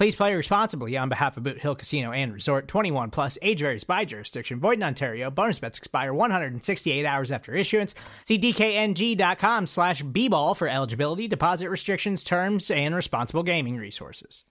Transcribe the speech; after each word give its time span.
Please 0.00 0.16
play 0.16 0.34
responsibly 0.34 0.96
on 0.96 1.10
behalf 1.10 1.36
of 1.36 1.42
Boot 1.42 1.60
Hill 1.60 1.74
Casino 1.74 2.10
and 2.10 2.32
Resort 2.32 2.66
21 2.68 3.10
plus 3.10 3.36
age 3.42 3.60
varies 3.60 3.84
by 3.84 4.06
jurisdiction. 4.06 4.58
Void 4.58 4.78
in 4.78 4.82
Ontario. 4.82 5.30
Bonus 5.30 5.58
bets 5.58 5.76
expire 5.76 6.14
168 6.14 7.04
hours 7.04 7.30
after 7.30 7.54
issuance. 7.54 7.94
See 8.24 8.38
DKNG.com 8.38 9.66
slash 9.66 10.00
B-ball 10.02 10.54
for 10.54 10.68
eligibility, 10.68 11.28
deposit 11.28 11.68
restrictions, 11.68 12.24
terms, 12.24 12.70
and 12.70 12.94
responsible 12.94 13.42
gaming 13.42 13.76
resources. 13.76 14.44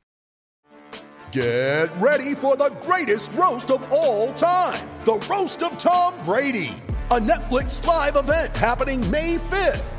Get 1.32 1.96
ready 1.98 2.36
for 2.36 2.56
the 2.56 2.72
greatest 2.84 3.34
roast 3.34 3.72
of 3.72 3.92
all 3.92 4.32
time 4.34 4.88
the 5.06 5.18
Roast 5.32 5.64
of 5.64 5.80
Tom 5.80 6.14
Brady, 6.26 6.76
a 7.10 7.20
Netflix 7.20 7.84
live 7.88 8.16
event 8.16 8.56
happening 8.56 9.02
May 9.10 9.38
5th. 9.38 9.99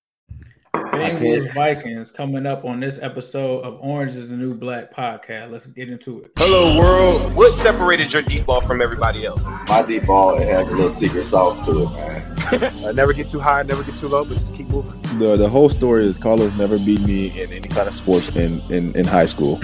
Bengals 1.01 1.51
Vikings 1.55 2.11
coming 2.11 2.45
up 2.45 2.63
on 2.63 2.79
this 2.79 3.01
episode 3.01 3.63
of 3.63 3.79
Orange 3.81 4.15
is 4.15 4.27
the 4.29 4.35
New 4.35 4.53
Black 4.53 4.93
podcast. 4.93 5.49
Let's 5.49 5.65
get 5.65 5.89
into 5.89 6.21
it. 6.21 6.31
Hello, 6.37 6.77
world. 6.77 7.33
What 7.33 7.55
separated 7.55 8.13
your 8.13 8.21
deep 8.21 8.45
ball 8.45 8.61
from 8.61 8.83
everybody 8.83 9.25
else? 9.25 9.41
My 9.67 9.81
deep 9.81 10.05
ball 10.05 10.37
it 10.37 10.47
has 10.47 10.67
a 10.67 10.71
little 10.71 10.91
secret 10.91 11.25
sauce 11.25 11.65
to 11.65 11.83
it, 11.83 11.89
man. 11.89 12.85
uh, 12.85 12.91
never 12.91 13.13
get 13.13 13.29
too 13.29 13.39
high, 13.39 13.63
never 13.63 13.83
get 13.83 13.97
too 13.97 14.09
low, 14.09 14.23
but 14.23 14.35
just 14.35 14.53
keep 14.53 14.67
moving. 14.67 14.93
The 15.17 15.37
the 15.37 15.49
whole 15.49 15.69
story 15.69 16.05
is 16.05 16.19
Carlos 16.19 16.55
never 16.55 16.77
beat 16.77 17.01
me 17.01 17.29
in 17.41 17.51
any 17.51 17.67
kind 17.67 17.87
of 17.87 17.95
sports 17.95 18.29
in 18.35 18.61
in, 18.71 18.95
in 18.95 19.05
high 19.05 19.25
school. 19.25 19.59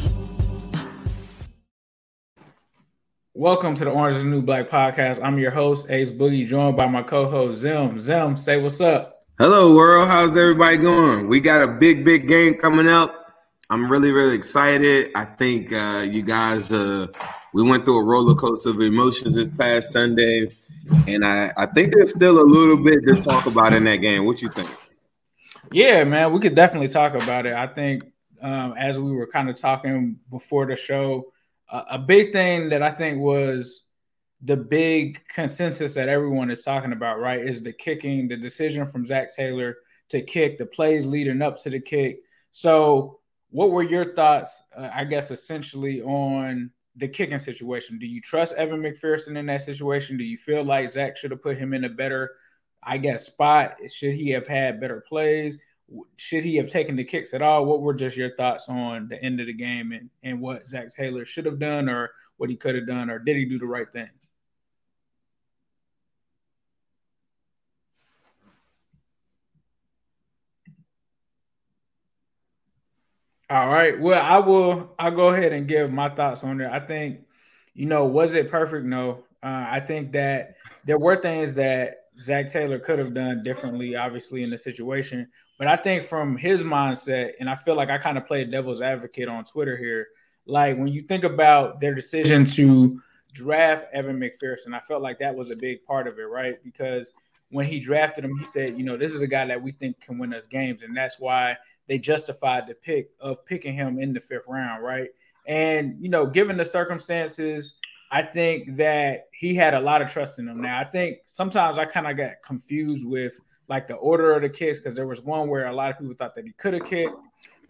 Welcome 3.35 3.75
to 3.75 3.85
the 3.85 3.91
Orange 3.91 4.15
is 4.15 4.23
the 4.23 4.29
New 4.29 4.41
Black 4.41 4.71
podcast. 4.71 5.21
I'm 5.21 5.37
your 5.37 5.51
host, 5.51 5.91
Ace 5.91 6.09
Boogie, 6.09 6.47
joined 6.47 6.77
by 6.77 6.87
my 6.87 7.03
co-host 7.03 7.59
Zim. 7.59 7.99
Zim, 7.99 8.37
say 8.37 8.59
what's 8.59 8.81
up. 8.81 9.16
Hello, 9.39 9.75
world. 9.75 10.07
How's 10.07 10.35
everybody 10.35 10.77
going? 10.77 11.27
We 11.27 11.39
got 11.39 11.61
a 11.61 11.71
big, 11.71 12.03
big 12.03 12.27
game 12.27 12.55
coming 12.55 12.87
up. 12.87 13.35
I'm 13.69 13.87
really, 13.87 14.09
really 14.09 14.35
excited. 14.35 15.11
I 15.13 15.25
think 15.25 15.71
uh, 15.71 16.07
you 16.09 16.23
guys, 16.23 16.71
uh, 16.71 17.05
we 17.53 17.61
went 17.61 17.85
through 17.85 17.99
a 17.99 18.03
roller 18.03 18.33
coaster 18.33 18.71
of 18.71 18.81
emotions 18.81 19.35
this 19.35 19.47
past 19.49 19.91
Sunday, 19.91 20.49
and 21.05 21.23
I, 21.23 21.53
I 21.55 21.67
think 21.67 21.93
there's 21.93 22.15
still 22.15 22.41
a 22.41 22.47
little 22.47 22.83
bit 22.83 23.05
to 23.05 23.21
talk 23.21 23.45
about 23.45 23.73
in 23.73 23.83
that 23.83 23.97
game. 23.97 24.25
What 24.25 24.41
you 24.41 24.49
think? 24.49 24.71
Yeah, 25.71 26.03
man, 26.03 26.33
we 26.33 26.39
could 26.39 26.55
definitely 26.55 26.87
talk 26.87 27.13
about 27.13 27.45
it. 27.45 27.53
I 27.53 27.67
think 27.67 28.11
um, 28.41 28.73
as 28.75 28.97
we 28.97 29.11
were 29.11 29.27
kind 29.27 29.51
of 29.51 29.55
talking 29.55 30.17
before 30.31 30.65
the 30.65 30.75
show, 30.75 31.31
uh, 31.69 31.83
a 31.91 31.99
big 31.99 32.33
thing 32.33 32.69
that 32.69 32.81
I 32.81 32.89
think 32.89 33.19
was 33.19 33.85
the 34.41 34.55
big 34.55 35.21
consensus 35.33 35.95
that 35.95 36.09
everyone 36.09 36.51
is 36.51 36.63
talking 36.63 36.91
about, 36.91 37.19
right, 37.19 37.41
is 37.41 37.63
the 37.63 37.73
kicking, 37.73 38.27
the 38.27 38.37
decision 38.37 38.85
from 38.85 39.05
Zac 39.05 39.33
Taylor 39.35 39.77
to 40.09 40.21
kick, 40.21 40.57
the 40.57 40.65
plays 40.65 41.05
leading 41.05 41.41
up 41.41 41.61
to 41.63 41.69
the 41.69 41.79
kick. 41.79 42.19
So, 42.51 43.19
what 43.49 43.71
were 43.71 43.83
your 43.83 44.13
thoughts, 44.13 44.61
uh, 44.75 44.89
I 44.93 45.05
guess, 45.05 45.31
essentially 45.31 46.01
on 46.01 46.71
the 46.95 47.07
kicking 47.07 47.39
situation? 47.39 47.97
Do 47.97 48.05
you 48.05 48.21
trust 48.21 48.55
Evan 48.55 48.81
McPherson 48.81 49.37
in 49.37 49.45
that 49.47 49.61
situation? 49.61 50.17
Do 50.17 50.23
you 50.23 50.37
feel 50.37 50.63
like 50.63 50.91
Zac 50.91 51.17
should 51.17 51.31
have 51.31 51.41
put 51.41 51.57
him 51.57 51.73
in 51.73 51.85
a 51.85 51.89
better, 51.89 52.31
I 52.83 52.97
guess, 52.97 53.25
spot? 53.25 53.77
Should 53.93 54.15
he 54.15 54.31
have 54.31 54.47
had 54.47 54.81
better 54.81 55.03
plays? 55.07 55.57
Should 56.17 56.43
he 56.43 56.57
have 56.57 56.69
taken 56.69 56.95
the 56.95 57.05
kicks 57.05 57.33
at 57.33 57.41
all? 57.41 57.65
What 57.65 57.81
were 57.81 57.93
just 57.93 58.17
your 58.17 58.35
thoughts 58.35 58.67
on 58.67 59.07
the 59.07 59.21
end 59.23 59.39
of 59.39 59.47
the 59.47 59.53
game 59.53 59.93
and, 59.93 60.09
and 60.21 60.41
what 60.41 60.67
Zac 60.67 60.93
Taylor 60.93 61.23
should 61.23 61.45
have 61.45 61.59
done 61.59 61.87
or 61.87 62.11
what 62.35 62.49
he 62.49 62.55
could 62.55 62.75
have 62.75 62.87
done, 62.87 63.09
or 63.09 63.19
did 63.19 63.35
he 63.35 63.45
do 63.45 63.57
the 63.57 63.65
right 63.65 63.91
thing? 63.91 64.09
All 73.49 73.67
right. 73.67 73.97
Well, 73.97 74.21
I 74.21 74.39
will. 74.39 74.93
I'll 74.99 75.11
go 75.11 75.29
ahead 75.29 75.53
and 75.53 75.67
give 75.67 75.91
my 75.91 76.09
thoughts 76.09 76.43
on 76.43 76.59
it. 76.59 76.69
I 76.69 76.79
think, 76.79 77.21
you 77.73 77.85
know, 77.85 78.05
was 78.05 78.33
it 78.33 78.51
perfect? 78.51 78.85
No. 78.85 79.23
Uh, 79.41 79.65
I 79.69 79.79
think 79.79 80.11
that 80.13 80.57
there 80.85 80.97
were 80.97 81.15
things 81.15 81.53
that 81.53 82.07
Zac 82.19 82.51
Taylor 82.51 82.79
could 82.79 82.99
have 82.99 83.13
done 83.13 83.43
differently, 83.43 83.95
obviously, 83.95 84.43
in 84.43 84.49
the 84.49 84.57
situation. 84.57 85.29
But 85.57 85.67
I 85.67 85.77
think 85.77 86.03
from 86.03 86.35
his 86.35 86.63
mindset, 86.63 87.31
and 87.39 87.49
I 87.49 87.55
feel 87.55 87.75
like 87.75 87.89
I 87.89 87.97
kind 87.97 88.17
of 88.17 88.27
played 88.27 88.51
devil's 88.51 88.81
advocate 88.81 89.29
on 89.29 89.45
Twitter 89.45 89.77
here. 89.77 90.07
Like 90.45 90.77
when 90.77 90.87
you 90.87 91.03
think 91.03 91.23
about 91.23 91.79
their 91.79 91.93
decision 91.93 92.45
to 92.45 93.01
draft 93.33 93.85
Evan 93.93 94.19
McPherson, 94.19 94.73
I 94.73 94.79
felt 94.79 95.01
like 95.01 95.19
that 95.19 95.35
was 95.35 95.51
a 95.51 95.55
big 95.55 95.83
part 95.85 96.07
of 96.07 96.19
it, 96.19 96.23
right? 96.23 96.61
Because 96.63 97.13
when 97.49 97.65
he 97.65 97.79
drafted 97.79 98.25
him, 98.25 98.37
he 98.37 98.45
said, 98.45 98.77
you 98.77 98.83
know, 98.83 98.97
this 98.97 99.13
is 99.13 99.21
a 99.21 99.27
guy 99.27 99.45
that 99.45 99.61
we 99.61 99.71
think 99.71 99.99
can 100.01 100.17
win 100.17 100.33
us 100.33 100.45
games. 100.47 100.83
And 100.83 100.95
that's 100.95 101.19
why 101.19 101.57
they 101.87 101.97
justified 101.97 102.67
the 102.67 102.73
pick 102.73 103.11
of 103.19 103.45
picking 103.45 103.73
him 103.73 103.99
in 103.99 104.13
the 104.13 104.19
fifth 104.19 104.43
round, 104.47 104.83
right? 104.83 105.09
And, 105.47 105.95
you 105.99 106.09
know, 106.09 106.25
given 106.25 106.57
the 106.57 106.65
circumstances, 106.65 107.75
I 108.11 108.21
think 108.21 108.75
that 108.77 109.27
he 109.31 109.55
had 109.55 109.73
a 109.73 109.79
lot 109.79 110.01
of 110.01 110.11
trust 110.11 110.39
in 110.39 110.47
him. 110.47 110.61
Now, 110.61 110.79
I 110.79 110.83
think 110.85 111.19
sometimes 111.25 111.77
I 111.77 111.85
kind 111.85 112.07
of 112.07 112.17
got 112.17 112.33
confused 112.45 113.05
with 113.07 113.37
like 113.69 113.87
the 113.87 113.95
order 113.95 114.33
of 114.33 114.41
the 114.41 114.49
kicks 114.49 114.79
because 114.79 114.95
there 114.95 115.07
was 115.07 115.21
one 115.21 115.49
where 115.49 115.67
a 115.67 115.73
lot 115.73 115.91
of 115.91 115.99
people 115.99 116.15
thought 116.15 116.35
that 116.35 116.45
he 116.45 116.51
could 116.53 116.73
have 116.73 116.85
kicked. 116.85 117.15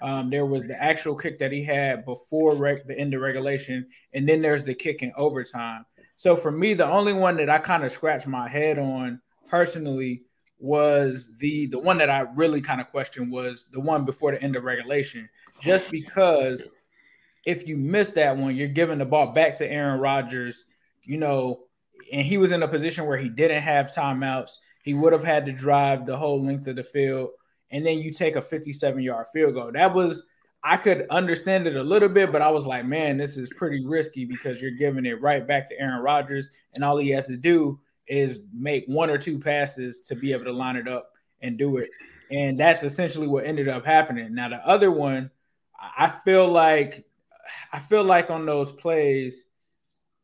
Um, 0.01 0.29
there 0.29 0.45
was 0.45 0.65
the 0.65 0.81
actual 0.81 1.15
kick 1.15 1.39
that 1.39 1.51
he 1.51 1.63
had 1.63 2.05
before 2.05 2.55
reg- 2.55 2.85
the 2.85 2.97
end 2.97 3.15
of 3.15 3.21
regulation, 3.21 3.87
and 4.13 4.29
then 4.29 4.41
there's 4.43 4.63
the 4.63 4.75
kick 4.75 5.01
in 5.01 5.11
overtime. 5.17 5.85
So 6.17 6.35
for 6.35 6.51
me, 6.51 6.75
the 6.75 6.85
only 6.85 7.13
one 7.13 7.37
that 7.37 7.49
I 7.49 7.57
kind 7.57 7.83
of 7.83 7.91
scratched 7.91 8.27
my 8.27 8.47
head 8.47 8.77
on 8.77 9.21
personally 9.49 10.23
was 10.59 11.35
the 11.37 11.67
the 11.67 11.79
one 11.79 11.97
that 11.99 12.09
I 12.09 12.21
really 12.35 12.61
kind 12.61 12.81
of 12.81 12.89
questioned 12.89 13.31
was 13.31 13.65
the 13.71 13.79
one 13.79 14.05
before 14.05 14.31
the 14.31 14.41
end 14.41 14.55
of 14.55 14.63
regulation, 14.63 15.29
just 15.61 15.87
oh, 15.87 15.91
because 15.91 16.69
if 17.45 17.67
you 17.67 17.77
miss 17.77 18.11
that 18.11 18.35
one, 18.35 18.55
you're 18.55 18.67
giving 18.67 18.97
the 18.97 19.05
ball 19.05 19.33
back 19.33 19.57
to 19.57 19.71
Aaron 19.71 19.99
Rodgers, 19.99 20.65
you 21.03 21.17
know, 21.17 21.63
and 22.11 22.25
he 22.25 22.37
was 22.37 22.51
in 22.51 22.63
a 22.63 22.67
position 22.67 23.05
where 23.05 23.17
he 23.17 23.29
didn't 23.29 23.61
have 23.61 23.87
timeouts. 23.87 24.51
He 24.83 24.93
would 24.93 25.13
have 25.13 25.23
had 25.23 25.45
to 25.45 25.51
drive 25.51 26.05
the 26.05 26.17
whole 26.17 26.43
length 26.43 26.67
of 26.67 26.75
the 26.75 26.83
field, 26.83 27.29
and 27.71 27.85
then 27.85 27.99
you 27.99 28.11
take 28.11 28.35
a 28.35 28.41
57 28.41 29.01
yard 29.01 29.27
field 29.33 29.53
goal. 29.53 29.71
That 29.71 29.93
was 29.93 30.23
I 30.63 30.77
could 30.77 31.05
understand 31.09 31.67
it 31.67 31.75
a 31.75 31.83
little 31.83 32.09
bit, 32.09 32.31
but 32.31 32.41
I 32.41 32.49
was 32.49 32.65
like, 32.65 32.85
man, 32.85 33.17
this 33.17 33.37
is 33.37 33.49
pretty 33.55 33.85
risky 33.85 34.25
because 34.25 34.61
you're 34.61 34.71
giving 34.71 35.05
it 35.05 35.21
right 35.21 35.47
back 35.47 35.69
to 35.69 35.79
Aaron 35.79 36.01
Rodgers, 36.01 36.49
and 36.73 36.83
all 36.83 36.97
he 36.97 37.09
has 37.09 37.27
to 37.27 37.37
do 37.37 37.79
is 38.07 38.41
make 38.53 38.85
one 38.87 39.09
or 39.09 39.17
two 39.17 39.39
passes 39.39 40.01
to 40.01 40.15
be 40.15 40.31
able 40.31 40.45
to 40.45 40.51
line 40.51 40.75
it 40.75 40.87
up 40.87 41.11
and 41.41 41.57
do 41.57 41.77
it. 41.77 41.89
And 42.31 42.59
that's 42.59 42.83
essentially 42.83 43.27
what 43.27 43.45
ended 43.45 43.67
up 43.67 43.85
happening. 43.85 44.33
Now 44.33 44.49
the 44.49 44.65
other 44.67 44.91
one, 44.91 45.31
I 45.79 46.09
feel 46.09 46.47
like 46.47 47.05
I 47.71 47.79
feel 47.79 48.03
like 48.03 48.29
on 48.29 48.45
those 48.45 48.71
plays, 48.71 49.45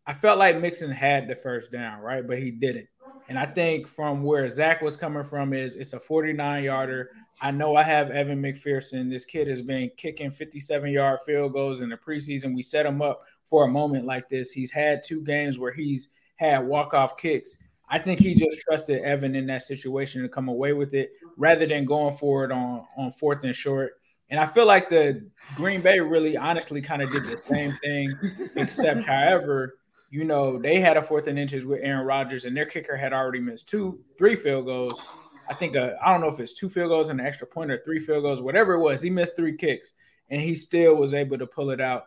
I 0.05 0.13
felt 0.13 0.39
like 0.39 0.59
Mixon 0.59 0.91
had 0.91 1.27
the 1.27 1.35
first 1.35 1.71
down, 1.71 2.01
right? 2.01 2.27
But 2.27 2.39
he 2.39 2.51
didn't. 2.51 2.87
And 3.29 3.39
I 3.39 3.45
think 3.45 3.87
from 3.87 4.23
where 4.23 4.47
Zac 4.49 4.81
was 4.81 4.97
coming 4.97 5.23
from 5.23 5.53
is 5.53 5.75
it's 5.75 5.93
a 5.93 5.99
49 5.99 6.63
yarder. 6.63 7.11
I 7.41 7.51
know 7.51 7.75
I 7.75 7.83
have 7.83 8.11
Evan 8.11 8.41
McPherson. 8.41 9.09
This 9.09 9.25
kid 9.25 9.47
has 9.47 9.61
been 9.61 9.89
kicking 9.97 10.31
57 10.31 10.91
yard 10.91 11.19
field 11.25 11.53
goals 11.53 11.81
in 11.81 11.89
the 11.89 11.97
preseason. 11.97 12.55
We 12.55 12.61
set 12.61 12.85
him 12.85 13.01
up 13.01 13.23
for 13.43 13.65
a 13.65 13.69
moment 13.69 14.05
like 14.05 14.29
this. 14.29 14.51
He's 14.51 14.71
had 14.71 15.03
two 15.03 15.21
games 15.21 15.57
where 15.57 15.71
he's 15.71 16.09
had 16.35 16.59
walk 16.59 16.93
off 16.93 17.17
kicks. 17.17 17.57
I 17.93 17.99
think 17.99 18.19
he 18.19 18.33
just 18.33 18.59
trusted 18.61 19.03
Evan 19.03 19.35
in 19.35 19.45
that 19.45 19.61
situation 19.61 20.23
to 20.23 20.27
come 20.27 20.47
away 20.47 20.73
with 20.73 20.95
it 20.95 21.11
rather 21.37 21.67
than 21.67 21.85
going 21.85 22.15
for 22.15 22.43
it 22.43 22.51
on, 22.51 22.87
on 22.97 23.11
fourth 23.11 23.43
and 23.43 23.55
short. 23.55 23.91
And 24.31 24.39
I 24.39 24.47
feel 24.47 24.65
like 24.65 24.89
the 24.89 25.29
Green 25.53 25.79
Bay 25.79 25.99
really 25.99 26.35
honestly 26.35 26.81
kind 26.81 27.03
of 27.03 27.11
did 27.11 27.25
the 27.25 27.37
same 27.37 27.71
thing, 27.83 28.09
except 28.55 29.01
however, 29.05 29.75
you 30.09 30.23
know, 30.23 30.57
they 30.57 30.79
had 30.79 30.97
a 30.97 31.03
fourth 31.03 31.27
and 31.27 31.37
inches 31.37 31.67
with 31.67 31.81
Aaron 31.83 32.07
Rodgers, 32.07 32.45
and 32.45 32.57
their 32.57 32.65
kicker 32.65 32.97
had 32.97 33.13
already 33.13 33.39
missed 33.39 33.69
two, 33.69 33.99
three 34.17 34.35
field 34.35 34.65
goals. 34.65 34.99
I 35.47 35.53
think 35.53 35.75
uh, 35.75 35.91
I 36.03 36.11
don't 36.11 36.21
know 36.21 36.29
if 36.29 36.39
it's 36.39 36.53
two 36.53 36.69
field 36.69 36.89
goals 36.89 37.09
and 37.09 37.19
an 37.19 37.27
extra 37.27 37.45
point 37.45 37.69
or 37.69 37.79
three 37.85 37.99
field 37.99 38.23
goals, 38.23 38.41
whatever 38.41 38.73
it 38.73 38.81
was. 38.81 39.01
He 39.01 39.11
missed 39.11 39.35
three 39.35 39.55
kicks, 39.55 39.93
and 40.31 40.41
he 40.41 40.55
still 40.55 40.95
was 40.95 41.13
able 41.13 41.37
to 41.37 41.45
pull 41.45 41.69
it 41.69 41.79
out. 41.79 42.05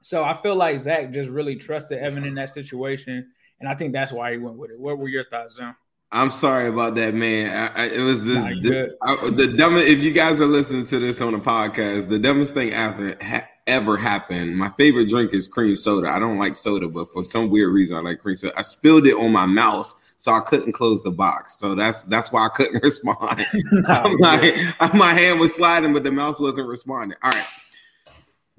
So 0.00 0.24
I 0.24 0.32
feel 0.32 0.56
like 0.56 0.78
Zac 0.78 1.10
just 1.10 1.28
really 1.28 1.56
trusted 1.56 1.98
Evan 1.98 2.24
in 2.24 2.36
that 2.36 2.48
situation 2.48 3.30
and 3.60 3.68
I 3.68 3.74
think 3.74 3.92
that's 3.92 4.12
why 4.12 4.32
he 4.32 4.38
went 4.38 4.56
with 4.56 4.70
it. 4.70 4.78
What 4.80 4.98
were 4.98 5.08
your 5.08 5.24
thoughts, 5.24 5.56
Zim? 5.56 5.76
I'm 6.12 6.30
sorry 6.30 6.68
about 6.68 6.96
that, 6.96 7.14
man. 7.14 7.70
I, 7.76 7.84
I, 7.84 7.86
it 7.86 8.00
was 8.00 8.26
this, 8.26 8.42
the, 8.62 8.96
I, 9.02 9.30
the 9.30 9.54
dumbest. 9.56 9.88
If 9.88 10.00
you 10.00 10.10
guys 10.10 10.40
are 10.40 10.46
listening 10.46 10.84
to 10.86 10.98
this 10.98 11.20
on 11.20 11.34
a 11.34 11.38
podcast, 11.38 12.08
the 12.08 12.18
dumbest 12.18 12.52
thing 12.52 12.72
ever 12.72 13.14
ha, 13.22 13.46
ever 13.68 13.96
happened. 13.96 14.56
My 14.56 14.70
favorite 14.70 15.08
drink 15.08 15.32
is 15.32 15.46
cream 15.46 15.76
soda. 15.76 16.08
I 16.08 16.18
don't 16.18 16.36
like 16.36 16.56
soda, 16.56 16.88
but 16.88 17.12
for 17.12 17.22
some 17.22 17.48
weird 17.48 17.72
reason, 17.72 17.96
I 17.96 18.00
like 18.00 18.20
cream 18.20 18.34
soda. 18.34 18.58
I 18.58 18.62
spilled 18.62 19.06
it 19.06 19.14
on 19.14 19.30
my 19.30 19.46
mouse, 19.46 19.94
so 20.16 20.32
I 20.32 20.40
couldn't 20.40 20.72
close 20.72 21.00
the 21.04 21.12
box. 21.12 21.58
So 21.60 21.76
that's 21.76 22.02
that's 22.04 22.32
why 22.32 22.46
I 22.46 22.48
couldn't 22.48 22.80
respond. 22.82 23.46
no, 23.70 24.16
my, 24.18 24.72
my 24.92 25.12
hand 25.12 25.38
was 25.38 25.54
sliding, 25.54 25.92
but 25.92 26.02
the 26.02 26.10
mouse 26.10 26.40
wasn't 26.40 26.66
responding. 26.66 27.18
All 27.22 27.30
right 27.30 27.46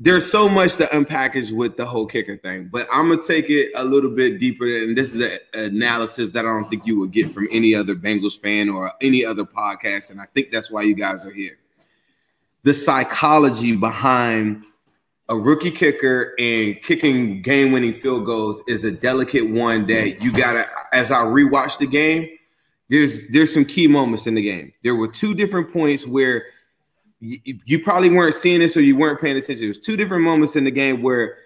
there's 0.04 0.30
so 0.30 0.50
much 0.50 0.78
to 0.78 0.86
unpackage 0.86 1.52
with 1.52 1.78
the 1.78 1.86
whole 1.86 2.08
kicker 2.08 2.36
thing, 2.36 2.70
but 2.72 2.88
I'm 2.92 3.10
gonna 3.10 3.22
take 3.22 3.52
it 3.52 3.72
a 3.76 3.86
little 3.86 4.10
bit 4.10 4.40
deeper. 4.40 4.66
And 4.66 4.98
this 4.98 5.14
is 5.14 5.40
an 5.54 5.76
analysis 5.76 6.32
that 6.32 6.44
I 6.44 6.50
don't 6.50 6.68
think 6.68 6.88
you 6.88 7.00
would 7.00 7.12
get 7.12 7.30
from 7.30 7.48
any 7.52 7.76
other 7.76 7.94
Bengals 7.94 8.42
fan 8.42 8.68
or 8.68 8.92
any 9.00 9.24
other 9.24 9.44
podcast. 9.44 10.10
And 10.10 10.20
I 10.20 10.26
think 10.34 10.50
that's 10.50 10.72
why 10.72 10.82
you 10.82 10.96
guys 10.96 11.24
are 11.24 11.32
here. 11.32 11.56
The 12.64 12.74
psychology 12.74 13.76
behind 13.76 14.64
a 15.30 15.38
rookie 15.38 15.70
kicker 15.70 16.34
and 16.40 16.82
kicking 16.82 17.44
game-winning 17.44 17.94
field 17.94 18.26
goals 18.26 18.64
is 18.68 18.84
a 18.84 18.92
delicate 18.92 19.52
one 19.52 19.86
that 19.86 20.20
you 20.20 20.32
gotta. 20.32 20.66
As 20.94 21.12
I 21.12 21.18
rewatch 21.18 21.78
the 21.78 21.86
game, 21.86 22.28
there's 22.90 23.30
there's 23.30 23.54
some 23.54 23.66
key 23.66 23.88
moments 23.88 24.26
in 24.26 24.34
the 24.34 24.42
game. 24.42 24.74
There 24.84 24.96
were 24.96 25.08
two 25.08 25.36
different 25.36 25.72
points 25.72 26.08
where 26.08 26.46
you, 27.22 27.60
you 27.66 27.80
probably 27.80 28.10
weren't 28.10 28.36
seeing 28.36 28.60
this 28.60 28.76
or 28.76 28.82
you 28.82 28.98
weren't 28.98 29.22
paying 29.22 29.38
attention. 29.38 29.66
There's 29.66 29.78
two 29.78 29.96
different 29.96 30.24
moments 30.24 30.56
in 30.56 30.64
the 30.64 30.72
game 30.72 31.02
where 31.02 31.38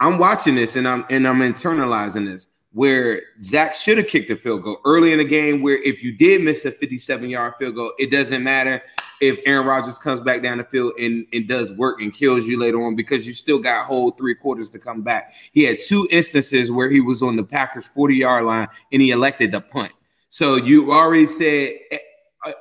I'm 0.00 0.18
watching 0.18 0.54
this 0.54 0.76
and 0.76 0.88
I'm 0.88 1.04
and 1.10 1.26
I'm 1.26 1.40
internalizing 1.40 2.26
this. 2.26 2.48
Where 2.72 3.22
Zac 3.40 3.74
should 3.74 3.98
have 3.98 4.08
kicked 4.08 4.30
a 4.30 4.36
field 4.36 4.62
goal 4.62 4.78
early 4.84 5.12
in 5.12 5.18
the 5.18 5.24
game, 5.24 5.62
where 5.62 5.80
if 5.82 6.02
you 6.02 6.10
did 6.10 6.42
miss 6.42 6.64
a 6.64 6.72
57 6.72 7.30
yard 7.30 7.54
field 7.56 7.76
goal, 7.76 7.92
it 8.00 8.10
doesn't 8.10 8.42
matter 8.42 8.82
if 9.20 9.38
Aaron 9.46 9.64
Rodgers 9.64 9.96
comes 9.96 10.20
back 10.20 10.42
down 10.42 10.58
the 10.58 10.64
field 10.64 10.92
and, 10.98 11.24
and 11.32 11.46
does 11.46 11.72
work 11.74 12.00
and 12.00 12.12
kills 12.12 12.46
you 12.46 12.58
later 12.58 12.82
on 12.84 12.96
because 12.96 13.28
you 13.28 13.32
still 13.32 13.60
got 13.60 13.86
whole 13.86 14.10
three 14.10 14.34
quarters 14.34 14.70
to 14.70 14.80
come 14.80 15.02
back. 15.02 15.34
He 15.52 15.62
had 15.62 15.78
two 15.78 16.08
instances 16.10 16.70
where 16.70 16.90
he 16.90 17.00
was 17.00 17.22
on 17.22 17.36
the 17.36 17.44
Packers 17.44 17.86
40 17.86 18.16
yard 18.16 18.44
line 18.44 18.66
and 18.92 19.00
he 19.00 19.12
elected 19.12 19.52
to 19.52 19.60
punt. 19.60 19.92
So 20.30 20.56
you 20.56 20.90
already 20.90 21.28
said 21.28 21.74
eh, 21.92 21.98
uh, 22.44 22.52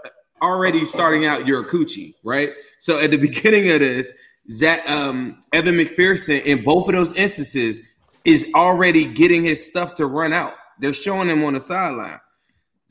already 0.42 0.86
starting 0.86 1.26
out 1.26 1.48
your 1.48 1.64
coochie, 1.64 2.16
right? 2.24 2.52
So 2.80 3.00
at 3.00 3.12
the 3.12 3.18
beginning 3.30 3.70
of 3.72 3.80
this, 3.80 4.14
Zac 4.52 4.90
um, 4.90 5.42
Evan 5.54 5.76
McPherson 5.76 6.44
in 6.44 6.64
both 6.64 6.88
of 6.88 6.94
those 6.94 7.14
instances 7.14 7.82
is 8.26 8.50
already 8.56 9.06
getting 9.06 9.44
his 9.44 9.66
stuff 9.66 9.96
to 9.96 10.06
run 10.06 10.34
out. 10.34 10.56
They're 10.80 10.94
showing 10.94 11.30
him 11.30 11.44
on 11.44 11.54
the 11.54 11.60
sideline. 11.60 12.20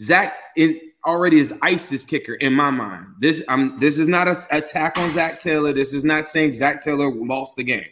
Zac 0.01 0.37
is 0.57 0.77
already 1.07 1.39
is 1.39 1.55
ISIS 1.63 2.05
kicker 2.05 2.35
in 2.35 2.53
my 2.53 2.71
mind. 2.71 3.07
This 3.19 3.43
I'm 3.49 3.79
this 3.79 3.99
is 3.99 4.09
not 4.09 4.29
an 4.29 4.37
attack 4.51 4.99
on 4.99 5.11
Zac 5.11 5.41
Taylor. 5.41 5.73
This 5.73 5.93
is 5.93 6.05
not 6.05 6.27
saying 6.27 6.53
Zac 6.53 6.81
Taylor 6.81 7.13
lost 7.13 7.57
the 7.57 7.65
game. 7.65 7.87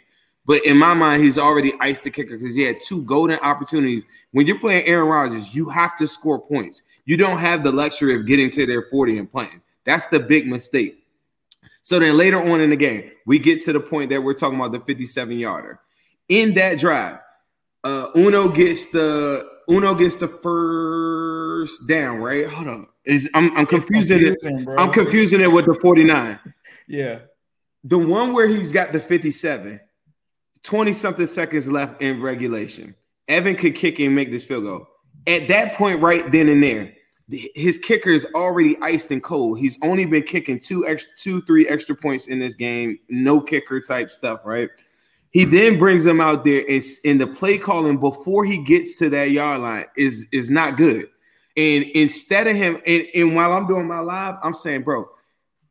But 0.46 0.64
in 0.64 0.76
my 0.76 0.94
mind, 0.94 1.22
he's 1.22 1.38
already 1.38 1.74
iced 1.80 2.04
the 2.04 2.10
kicker 2.10 2.36
because 2.36 2.54
he 2.54 2.62
had 2.62 2.80
two 2.80 3.04
golden 3.04 3.38
opportunities. 3.40 4.04
When 4.32 4.46
you're 4.46 4.58
playing 4.58 4.86
Aaron 4.86 5.08
Rodgers, 5.08 5.54
you 5.54 5.68
have 5.68 5.96
to 5.98 6.06
score 6.06 6.40
points. 6.40 6.82
You 7.04 7.16
don't 7.16 7.38
have 7.38 7.62
the 7.62 7.72
luxury 7.72 8.14
of 8.14 8.26
getting 8.26 8.50
to 8.50 8.66
their 8.66 8.86
40 8.90 9.18
and 9.18 9.30
playing. 9.30 9.60
That's 9.84 10.06
the 10.06 10.20
big 10.20 10.46
mistake. 10.46 11.04
So 11.82 11.98
then 11.98 12.16
later 12.16 12.40
on 12.40 12.60
in 12.60 12.70
the 12.70 12.76
game, 12.76 13.10
we 13.26 13.38
get 13.38 13.62
to 13.62 13.72
the 13.72 13.80
point 13.80 14.10
that 14.10 14.22
we're 14.22 14.34
talking 14.34 14.58
about 14.58 14.72
the 14.72 14.80
57 14.80 15.38
yarder. 15.38 15.80
In 16.28 16.54
that 16.54 16.78
drive, 16.78 17.18
uh, 17.84 18.10
Uno 18.16 18.48
gets 18.48 18.86
the 18.86 19.48
Uno 19.70 19.94
gets 19.94 20.16
the 20.16 20.28
first 20.28 21.88
down, 21.88 22.18
right? 22.18 22.46
Hold 22.46 22.68
on. 22.68 22.86
Is 23.04 23.30
I'm, 23.34 23.56
I'm 23.56 23.66
confusing 23.66 24.20
it. 24.22 24.38
I'm 24.78 24.92
confusing 24.92 25.40
it 25.40 25.50
with 25.50 25.66
the 25.66 25.74
49. 25.74 26.38
Yeah. 26.86 27.20
The 27.84 27.98
one 27.98 28.32
where 28.32 28.46
he's 28.46 28.72
got 28.72 28.92
the 28.92 29.00
57 29.00 29.80
20 30.62 30.92
something 30.92 31.26
seconds 31.26 31.70
left 31.70 32.00
in 32.02 32.20
regulation. 32.20 32.94
Evan 33.28 33.56
could 33.56 33.74
kick 33.74 33.98
and 34.00 34.14
make 34.14 34.30
this 34.30 34.44
field 34.44 34.64
goal. 34.64 34.86
At 35.26 35.48
that 35.48 35.74
point, 35.74 36.00
right 36.00 36.30
then 36.32 36.48
and 36.48 36.62
there, 36.62 36.92
his 37.28 37.78
kicker 37.78 38.10
is 38.10 38.26
already 38.34 38.76
iced 38.82 39.10
and 39.10 39.22
cold. 39.22 39.58
He's 39.58 39.78
only 39.82 40.04
been 40.04 40.24
kicking 40.24 40.58
two 40.58 40.86
extra, 40.86 41.12
two, 41.16 41.40
three 41.42 41.68
extra 41.68 41.94
points 41.94 42.26
in 42.26 42.38
this 42.38 42.54
game. 42.54 42.98
No 43.08 43.40
kicker 43.40 43.80
type 43.80 44.10
stuff, 44.10 44.40
right? 44.44 44.68
He 45.30 45.44
then 45.44 45.78
brings 45.78 46.04
him 46.04 46.20
out 46.20 46.44
there, 46.44 46.64
and 46.68 46.82
in 47.04 47.18
the 47.18 47.26
play 47.26 47.56
calling 47.56 47.98
before 47.98 48.44
he 48.44 48.58
gets 48.58 48.98
to 48.98 49.08
that 49.10 49.30
yard 49.30 49.60
line 49.60 49.84
is 49.96 50.26
is 50.32 50.50
not 50.50 50.76
good. 50.76 51.08
And 51.56 51.84
instead 51.94 52.46
of 52.48 52.56
him, 52.56 52.80
and, 52.86 53.06
and 53.14 53.34
while 53.36 53.52
I'm 53.52 53.66
doing 53.66 53.86
my 53.86 54.00
live, 54.00 54.36
I'm 54.42 54.54
saying, 54.54 54.82
bro, 54.82 55.08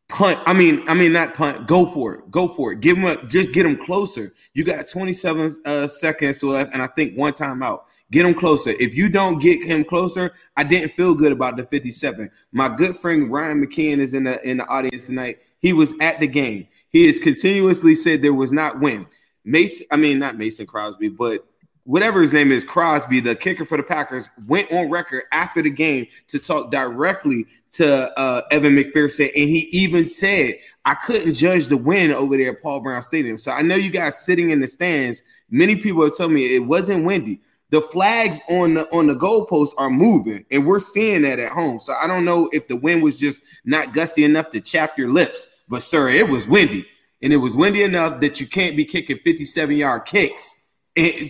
punt. 0.10 0.40
I 0.46 0.54
mean, 0.54 0.84
I 0.90 0.94
mean, 0.94 1.14
not 1.14 1.34
punt. 1.34 1.68
Go 1.68 1.86
for 1.86 2.16
it. 2.16 2.32
Go 2.32 2.48
for 2.48 2.74
it. 2.74 2.82
Give 2.82 2.98
him 2.98 3.06
a 3.06 3.16
just 3.28 3.54
get 3.54 3.66
him 3.66 3.78
closer. 3.78 4.34
You 4.54 4.66
got 4.66 4.88
27 4.88 5.56
uh, 5.66 5.88
seconds 5.88 6.44
left, 6.44 6.74
and 6.74 6.82
I 6.82 6.88
think 6.88 7.18
one 7.18 7.34
time 7.34 7.64
out. 7.64 7.86
Get 8.12 8.26
him 8.26 8.34
closer. 8.34 8.72
If 8.80 8.96
you 8.96 9.08
don't 9.08 9.40
get 9.40 9.64
him 9.64 9.84
closer, 9.84 10.32
I 10.58 10.64
didn't 10.64 10.94
feel 10.94 11.14
good 11.14 11.32
about 11.32 11.58
the 11.58 11.64
57. 11.64 12.30
My 12.52 12.68
good 12.68 12.98
friend 12.98 13.32
Ryan 13.32 13.64
McKeon 13.64 14.00
is 14.00 14.16
in 14.16 14.24
the 14.26 14.42
in 14.48 14.58
the 14.58 14.68
audience 14.68 15.06
tonight. 15.06 15.40
He 15.60 15.74
was 15.74 15.94
at 16.02 16.20
the 16.20 16.28
game. 16.28 16.68
He 16.90 17.06
has 17.06 17.20
continuously 17.20 17.94
said 17.96 18.22
there 18.22 18.34
was 18.34 18.52
not 18.52 18.80
win. 18.80 19.06
Mason, 19.46 19.86
I 19.92 19.98
mean 19.98 20.20
not 20.20 20.38
Mason 20.38 20.66
Crosby, 20.66 21.10
but 21.10 21.46
whatever 21.90 22.22
his 22.22 22.34
name 22.34 22.52
is, 22.52 22.64
Crosby, 22.64 23.20
the 23.20 23.36
kicker 23.36 23.66
for 23.66 23.76
the 23.76 23.82
Packers, 23.82 24.30
went 24.46 24.72
on 24.72 24.92
record 24.92 25.24
after 25.32 25.64
the 25.64 25.72
game 25.72 26.06
to 26.28 26.38
talk 26.38 26.70
directly 26.70 27.48
to 27.72 28.20
uh, 28.20 28.44
Evan 28.52 28.76
McPherson, 28.76 29.26
and 29.36 29.50
he 29.50 29.68
even 29.72 30.06
said, 30.06 30.60
"I 30.86 30.94
couldn't 30.94 31.34
judge 31.34 31.66
the 31.66 31.78
win 31.78 32.12
over 32.12 32.38
there 32.38 32.52
at 32.52 32.62
Paul 32.62 32.82
Brown 32.82 33.02
Stadium." 33.02 33.40
So 33.40 33.52
I 33.52 33.64
know 33.64 33.76
you 33.76 33.90
guys 33.90 34.24
sitting 34.24 34.52
in 34.52 34.60
the 34.60 34.68
stands. 34.68 35.24
Many 35.50 35.78
people 35.78 36.04
have 36.04 36.16
told 36.16 36.32
me 36.32 36.56
it 36.56 36.60
wasn't 36.60 37.06
windy. 37.06 37.42
The 37.72 37.82
flags 37.82 38.40
on 38.50 38.76
the 38.76 38.88
on 38.96 39.08
the 39.08 39.16
goalposts 39.16 39.74
are 39.80 39.90
moving, 39.90 40.46
and 40.52 40.68
we're 40.68 40.80
seeing 40.80 41.24
that 41.24 41.40
at 41.40 41.52
home. 41.52 41.80
So 41.80 41.94
I 41.94 42.06
don't 42.06 42.24
know 42.24 42.50
if 42.54 42.68
the 42.68 42.76
wind 42.76 43.02
was 43.02 43.20
just 43.20 43.42
not 43.66 43.94
gusty 43.94 44.24
enough 44.24 44.52
to 44.52 44.62
chap 44.62 44.96
your 44.96 45.10
lips, 45.10 45.48
but 45.68 45.82
sir, 45.82 46.10
it 46.10 46.30
was 46.30 46.48
windy, 46.48 46.86
and 47.24 47.34
it 47.34 47.38
was 47.38 47.56
windy 47.56 47.82
enough 47.82 48.20
that 48.20 48.40
you 48.40 48.46
can't 48.46 48.78
be 48.78 48.86
kicking 48.86 49.18
57 49.24 49.76
yard 49.76 50.06
kicks 50.06 50.59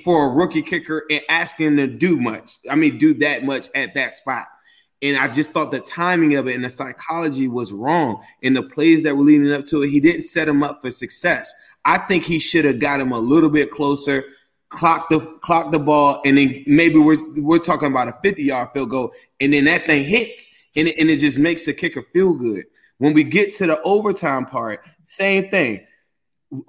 for 0.03 0.29
a 0.29 0.33
rookie 0.33 0.61
kicker 0.61 1.05
and 1.09 1.21
asking 1.29 1.77
to 1.77 1.88
do 1.88 2.17
much. 2.17 2.57
I 2.69 2.75
mean, 2.75 2.97
do 2.97 3.13
that 3.15 3.43
much 3.43 3.69
at 3.75 3.93
that 3.95 4.15
spot. 4.15 4.47
And 5.01 5.15
I 5.15 5.29
just 5.29 5.51
thought 5.51 5.71
the 5.71 5.79
timing 5.79 6.35
of 6.35 6.47
it 6.47 6.55
and 6.55 6.65
the 6.65 6.69
psychology 6.69 7.47
was 7.47 7.71
wrong. 7.71 8.21
And 8.43 8.55
the 8.55 8.63
plays 8.63 9.03
that 9.03 9.15
were 9.15 9.23
leading 9.23 9.51
up 9.51 9.65
to 9.67 9.83
it, 9.83 9.89
he 9.89 9.99
didn't 9.99 10.23
set 10.23 10.47
him 10.47 10.61
up 10.61 10.81
for 10.81 10.91
success. 10.91 11.53
I 11.85 11.97
think 11.97 12.25
he 12.25 12.39
should 12.39 12.65
have 12.65 12.79
got 12.79 12.99
him 12.99 13.11
a 13.11 13.19
little 13.19 13.49
bit 13.49 13.71
closer, 13.71 14.25
clock 14.69 15.07
the 15.09 15.19
clock 15.41 15.71
the 15.71 15.79
ball, 15.79 16.21
and 16.25 16.38
then 16.38 16.63
maybe 16.67 16.99
we're 16.99 17.23
we're 17.41 17.59
talking 17.59 17.88
about 17.88 18.09
a 18.09 18.17
50 18.21 18.43
yard 18.43 18.69
field 18.73 18.89
goal, 18.89 19.13
and 19.39 19.53
then 19.53 19.63
that 19.65 19.83
thing 19.83 20.03
hits 20.03 20.53
and 20.75 20.88
it, 20.89 20.99
and 20.99 21.09
it 21.09 21.17
just 21.17 21.39
makes 21.39 21.65
the 21.65 21.73
kicker 21.73 22.03
feel 22.13 22.33
good. 22.33 22.65
When 22.97 23.13
we 23.13 23.23
get 23.23 23.53
to 23.55 23.67
the 23.67 23.81
overtime 23.83 24.45
part, 24.45 24.85
same 25.03 25.49
thing. 25.49 25.85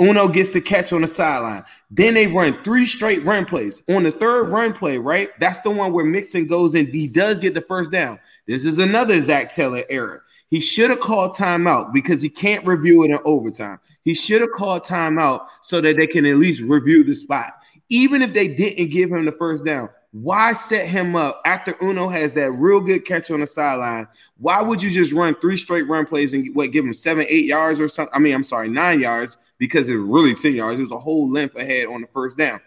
Uno 0.00 0.28
gets 0.28 0.50
the 0.50 0.60
catch 0.60 0.92
on 0.92 1.00
the 1.00 1.06
sideline. 1.06 1.64
Then 1.90 2.14
they 2.14 2.26
run 2.26 2.62
three 2.62 2.84
straight 2.84 3.24
run 3.24 3.46
plays. 3.46 3.82
On 3.88 4.02
the 4.02 4.12
third 4.12 4.48
run 4.50 4.72
play, 4.74 4.98
right? 4.98 5.30
That's 5.40 5.60
the 5.60 5.70
one 5.70 5.92
where 5.92 6.04
Mixon 6.04 6.46
goes 6.46 6.74
and 6.74 6.88
he 6.88 7.06
does 7.06 7.38
get 7.38 7.54
the 7.54 7.62
first 7.62 7.90
down. 7.90 8.18
This 8.46 8.64
is 8.64 8.78
another 8.78 9.20
Zac 9.22 9.52
Taylor 9.52 9.82
error. 9.88 10.24
He 10.50 10.60
should 10.60 10.90
have 10.90 11.00
called 11.00 11.32
timeout 11.32 11.92
because 11.92 12.20
he 12.20 12.28
can't 12.28 12.66
review 12.66 13.04
it 13.04 13.10
in 13.10 13.18
overtime. 13.24 13.78
He 14.04 14.14
should 14.14 14.40
have 14.40 14.52
called 14.52 14.82
timeout 14.82 15.46
so 15.62 15.80
that 15.80 15.96
they 15.96 16.06
can 16.06 16.26
at 16.26 16.36
least 16.36 16.60
review 16.60 17.04
the 17.04 17.14
spot. 17.14 17.54
Even 17.88 18.22
if 18.22 18.34
they 18.34 18.48
didn't 18.48 18.90
give 18.90 19.10
him 19.10 19.24
the 19.24 19.32
first 19.32 19.64
down, 19.64 19.88
why 20.12 20.52
set 20.52 20.88
him 20.88 21.14
up 21.14 21.40
after 21.44 21.76
Uno 21.82 22.08
has 22.08 22.34
that 22.34 22.50
real 22.52 22.80
good 22.80 23.04
catch 23.04 23.30
on 23.30 23.40
the 23.40 23.46
sideline? 23.46 24.08
Why 24.38 24.60
would 24.60 24.82
you 24.82 24.90
just 24.90 25.12
run 25.12 25.36
three 25.36 25.56
straight 25.56 25.88
run 25.88 26.04
plays 26.04 26.34
and 26.34 26.54
what 26.54 26.72
give 26.72 26.84
him 26.84 26.94
seven, 26.94 27.26
eight 27.28 27.44
yards 27.44 27.80
or 27.80 27.86
something? 27.88 28.14
I 28.14 28.18
mean, 28.18 28.34
I'm 28.34 28.42
sorry, 28.42 28.68
nine 28.68 29.00
yards 29.00 29.36
because 29.60 29.88
it 29.88 29.94
was 29.94 30.06
really 30.06 30.34
10 30.34 30.54
yards. 30.54 30.80
It 30.80 30.82
was 30.82 30.90
a 30.90 30.98
whole 30.98 31.30
length 31.30 31.54
ahead 31.54 31.86
on 31.86 32.00
the 32.00 32.08
first 32.08 32.36
down. 32.36 32.60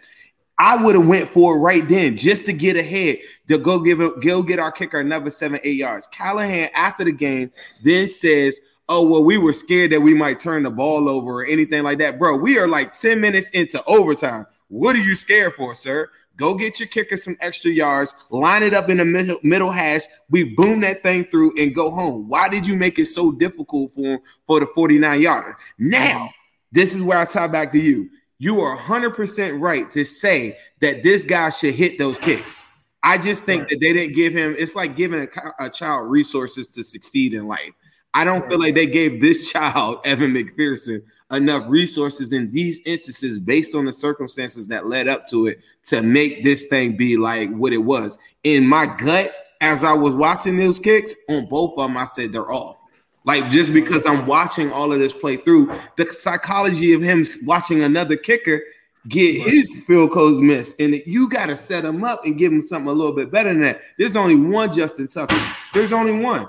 I 0.60 0.82
would 0.82 0.96
have 0.96 1.08
went 1.08 1.28
for 1.28 1.58
it 1.58 1.60
right 1.60 1.86
then 1.86 2.16
just 2.16 2.46
to 2.46 2.54
get 2.54 2.78
ahead 2.78 3.18
to 3.50 3.58
go 3.58 3.80
give 3.80 4.00
it, 4.00 4.22
go 4.22 4.44
get 4.44 4.60
our 4.60 4.72
kicker 4.72 5.00
another 5.00 5.32
seven, 5.32 5.60
eight 5.64 5.76
yards. 5.76 6.08
Callahan 6.08 6.70
after 6.76 7.04
the 7.04 7.12
game 7.12 7.52
then 7.84 8.08
says, 8.08 8.62
Oh, 8.88 9.08
well, 9.08 9.24
we 9.24 9.38
were 9.38 9.54
scared 9.54 9.92
that 9.94 10.02
we 10.02 10.14
might 10.14 10.40
turn 10.40 10.64
the 10.64 10.70
ball 10.70 11.10
over 11.10 11.42
or 11.42 11.46
anything 11.46 11.84
like 11.84 11.98
that. 12.00 12.20
Bro, 12.20 12.38
we 12.38 12.60
are 12.60 12.68
like 12.68 12.94
10 12.94 13.20
minutes 13.20 13.50
into 13.52 13.82
overtime. 13.86 14.46
What 14.68 14.96
are 14.96 15.00
you 15.00 15.16
scared 15.16 15.54
for, 15.56 15.74
sir? 15.74 16.10
Go 16.36 16.54
get 16.54 16.80
your 16.80 16.90
kicker 16.90 17.16
some 17.16 17.38
extra 17.40 17.72
yards, 17.72 18.14
line 18.30 18.62
it 18.62 18.74
up 18.74 18.90
in 18.90 18.98
the 18.98 19.06
middle, 19.06 19.40
middle 19.42 19.72
hash. 19.72 20.02
We 20.30 20.44
boom 20.44 20.82
that 20.82 21.02
thing 21.02 21.26
through 21.26 21.54
and 21.60 21.74
go 21.74 21.92
home. 21.92 22.28
Why 22.28 22.50
did 22.50 22.68
you 22.68 22.76
make 22.76 23.00
it 23.00 23.06
so 23.06 23.32
difficult 23.32 23.94
for 23.96 24.20
for 24.46 24.60
the 24.60 24.68
49 24.76 25.22
yarder? 25.22 25.58
Now, 25.78 26.26
uh-huh. 26.26 26.32
This 26.74 26.96
is 26.96 27.04
where 27.04 27.20
I 27.20 27.26
tie 27.26 27.48
back 27.48 27.72
to 27.74 27.80
you. 27.80 28.10
You 28.40 28.60
are 28.62 28.76
100% 28.78 29.62
right 29.62 29.90
to 29.92 30.04
say 30.04 30.58
that 30.82 31.04
this 31.04 31.24
guy 31.24 31.50
should 31.52 31.76
hit 31.76 31.98
those 31.98 32.18
kicks. 32.18 32.68
I 33.04 33.18
just 33.18 33.44
think 33.44 33.62
right. 33.62 33.70
that 33.70 33.80
they 33.80 33.94
didn't 33.94 34.16
give 34.16 34.34
him, 34.34 34.56
it's 34.58 34.76
like 34.76 34.96
giving 34.96 35.22
a, 35.22 35.66
a 35.66 35.70
child 35.70 36.10
resources 36.10 36.68
to 36.70 36.84
succeed 36.84 37.36
in 37.36 37.48
life. 37.48 37.72
I 38.16 38.24
don't 38.26 38.48
feel 38.50 38.60
like 38.60 38.74
they 38.74 38.88
gave 38.88 39.22
this 39.22 39.52
child, 39.54 40.00
Evan 40.04 40.34
McPherson, 40.34 41.04
enough 41.32 41.66
resources 41.68 42.34
in 42.34 42.50
these 42.50 42.82
instances 42.86 43.40
based 43.40 43.76
on 43.76 43.86
the 43.86 43.94
circumstances 43.94 44.68
that 44.68 44.88
led 44.88 45.08
up 45.08 45.28
to 45.28 45.48
it 45.48 45.60
to 45.86 46.02
make 46.02 46.44
this 46.44 46.66
thing 46.66 46.98
be 46.98 47.18
like 47.18 47.52
what 47.52 47.72
it 47.72 47.78
was. 47.78 48.18
In 48.44 48.68
my 48.68 48.88
gut, 48.98 49.34
as 49.62 49.84
I 49.84 49.94
was 49.94 50.16
watching 50.16 50.58
those 50.58 50.80
kicks 50.80 51.14
on 51.30 51.46
both 51.46 51.78
of 51.78 51.88
them, 51.88 51.98
I 51.98 52.06
said 52.06 52.32
they're 52.32 52.52
off. 52.52 52.78
Like 53.26 53.50
just 53.52 53.74
because 53.74 54.06
I'm 54.06 54.26
watching 54.26 54.72
all 54.72 54.92
of 54.92 55.00
this 55.00 55.14
play 55.14 55.38
through, 55.38 55.74
the 55.96 56.12
psychology 56.12 56.94
of 56.94 57.02
him 57.02 57.26
watching 57.46 57.84
another 57.84 58.18
kicker 58.18 58.62
get 59.08 59.36
his 59.36 59.70
field 59.86 60.12
goals 60.12 60.42
missed, 60.42 60.80
and 60.80 60.96
you 61.06 61.30
got 61.30 61.48
to 61.48 61.56
set 61.56 61.86
him 61.86 62.04
up 62.04 62.26
and 62.26 62.38
give 62.38 62.52
him 62.52 62.62
something 62.62 62.90
a 62.90 62.94
little 62.94 63.14
bit 63.14 63.32
better 63.32 63.50
than 63.50 63.62
that. 63.62 63.82
There's 63.98 64.16
only 64.16 64.36
one 64.36 64.74
Justin 64.74 65.08
Tucker. 65.08 65.40
There's 65.74 65.94
only 65.94 66.14
one. 66.14 66.48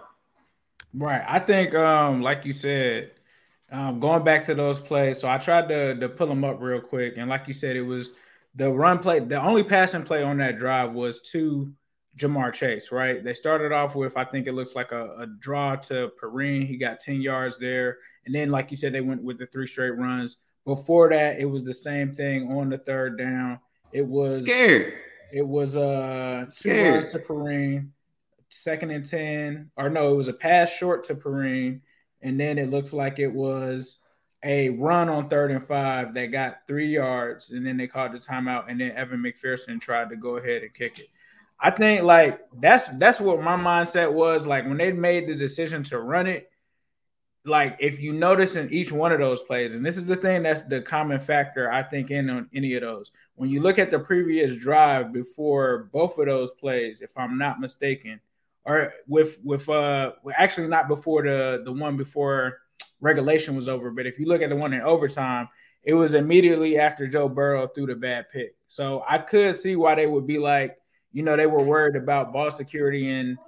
Right. 0.92 1.24
I 1.26 1.40
think, 1.40 1.74
um, 1.74 2.22
like 2.22 2.44
you 2.44 2.52
said, 2.52 3.10
um, 3.72 3.98
going 3.98 4.22
back 4.22 4.44
to 4.44 4.54
those 4.54 4.78
plays. 4.78 5.18
So 5.18 5.28
I 5.28 5.38
tried 5.38 5.68
to 5.68 5.96
to 5.98 6.08
pull 6.08 6.28
them 6.28 6.44
up 6.44 6.60
real 6.60 6.80
quick, 6.80 7.14
and 7.16 7.28
like 7.28 7.48
you 7.48 7.54
said, 7.54 7.76
it 7.76 7.82
was 7.82 8.12
the 8.54 8.70
run 8.70 9.00
play. 9.00 9.20
The 9.20 9.40
only 9.40 9.64
passing 9.64 10.04
play 10.04 10.22
on 10.22 10.38
that 10.38 10.58
drive 10.58 10.92
was 10.92 11.20
to 11.32 11.72
Ja'Marr 12.16 12.52
Chase. 12.52 12.92
Right. 12.92 13.22
They 13.22 13.34
started 13.34 13.72
off 13.72 13.94
with 13.94 14.16
I 14.16 14.24
think 14.24 14.46
it 14.46 14.52
looks 14.52 14.74
like 14.74 14.92
a, 14.92 15.16
a 15.18 15.26
draw 15.26 15.76
to 15.76 16.10
Perine. 16.20 16.66
He 16.66 16.76
got 16.76 17.00
ten 17.00 17.20
yards 17.20 17.58
there, 17.58 17.98
and 18.26 18.34
then 18.34 18.50
like 18.50 18.70
you 18.70 18.76
said, 18.76 18.92
they 18.92 19.00
went 19.00 19.22
with 19.22 19.38
the 19.38 19.46
three 19.46 19.66
straight 19.66 19.96
runs. 19.96 20.36
Before 20.64 21.10
that, 21.10 21.38
it 21.38 21.44
was 21.44 21.64
the 21.64 21.74
same 21.74 22.12
thing 22.12 22.50
on 22.50 22.70
the 22.70 22.78
third 22.78 23.18
down. 23.18 23.60
It 23.92 24.06
was 24.06 24.40
scared. 24.40 24.94
It 25.32 25.46
was 25.46 25.76
uh 25.76 26.44
two 26.46 26.50
scared. 26.50 26.94
runs 26.94 27.10
to 27.10 27.18
Perine 27.18 27.88
second 28.54 28.90
and 28.90 29.04
10, 29.04 29.70
or 29.76 29.90
no, 29.90 30.12
it 30.12 30.16
was 30.16 30.28
a 30.28 30.32
pass 30.32 30.70
short 30.70 31.04
to 31.04 31.14
Perine. 31.14 31.80
And 32.22 32.40
then 32.40 32.58
it 32.58 32.70
looks 32.70 32.92
like 32.92 33.18
it 33.18 33.32
was 33.32 33.98
a 34.42 34.70
run 34.70 35.08
on 35.08 35.28
third 35.28 35.50
and 35.50 35.64
five 35.64 36.14
that 36.14 36.26
got 36.26 36.60
three 36.66 36.88
yards. 36.88 37.50
And 37.50 37.66
then 37.66 37.76
they 37.76 37.86
called 37.86 38.12
the 38.12 38.18
timeout. 38.18 38.64
And 38.68 38.80
then 38.80 38.92
Evan 38.92 39.22
McPherson 39.22 39.80
tried 39.80 40.10
to 40.10 40.16
go 40.16 40.36
ahead 40.36 40.62
and 40.62 40.72
kick 40.72 40.98
it. 40.98 41.08
I 41.58 41.70
think 41.70 42.02
like 42.02 42.40
that's 42.60 42.88
that's 42.98 43.20
what 43.20 43.42
my 43.42 43.56
mindset 43.56 44.12
was 44.12 44.46
like 44.46 44.66
when 44.66 44.76
they 44.76 44.92
made 44.92 45.28
the 45.28 45.34
decision 45.34 45.82
to 45.84 45.98
run 45.98 46.26
it. 46.26 46.50
Like 47.46 47.76
if 47.78 48.00
you 48.00 48.12
notice 48.12 48.56
in 48.56 48.72
each 48.72 48.90
one 48.90 49.12
of 49.12 49.18
those 49.18 49.42
plays, 49.42 49.74
and 49.74 49.84
this 49.84 49.96
is 49.96 50.06
the 50.06 50.16
thing 50.16 50.42
that's 50.42 50.62
the 50.62 50.80
common 50.80 51.18
factor 51.18 51.70
I 51.70 51.82
think 51.82 52.10
in 52.10 52.30
on 52.30 52.48
any 52.54 52.74
of 52.74 52.82
those. 52.82 53.12
When 53.36 53.50
you 53.50 53.60
look 53.60 53.78
at 53.78 53.90
the 53.90 53.98
previous 53.98 54.56
drive 54.56 55.12
before 55.12 55.90
both 55.92 56.18
of 56.18 56.26
those 56.26 56.52
plays, 56.52 57.02
if 57.02 57.16
I'm 57.16 57.38
not 57.38 57.60
mistaken, 57.60 58.20
or 58.64 58.92
with 59.06 59.38
with 59.44 59.68
uh 59.68 60.12
actually 60.36 60.68
not 60.68 60.88
before 60.88 61.22
the 61.22 61.62
the 61.64 61.72
one 61.72 61.96
before 61.96 62.60
regulation 63.00 63.54
was 63.54 63.68
over, 63.68 63.90
but 63.90 64.06
if 64.06 64.18
you 64.18 64.26
look 64.26 64.42
at 64.42 64.48
the 64.48 64.56
one 64.56 64.72
in 64.72 64.80
overtime, 64.80 65.48
it 65.82 65.94
was 65.94 66.14
immediately 66.14 66.78
after 66.78 67.06
Joe 67.06 67.28
Burrow 67.28 67.66
threw 67.66 67.86
the 67.86 67.94
bad 67.94 68.30
pick. 68.30 68.56
So 68.68 69.04
I 69.06 69.18
could 69.18 69.54
see 69.54 69.76
why 69.76 69.94
they 69.94 70.06
would 70.06 70.26
be 70.26 70.38
like, 70.38 70.78
you 71.14 71.22
know, 71.22 71.36
they 71.36 71.46
were 71.46 71.62
worried 71.62 71.96
about 71.96 72.32
ball 72.32 72.50
security 72.50 73.08
and 73.08 73.38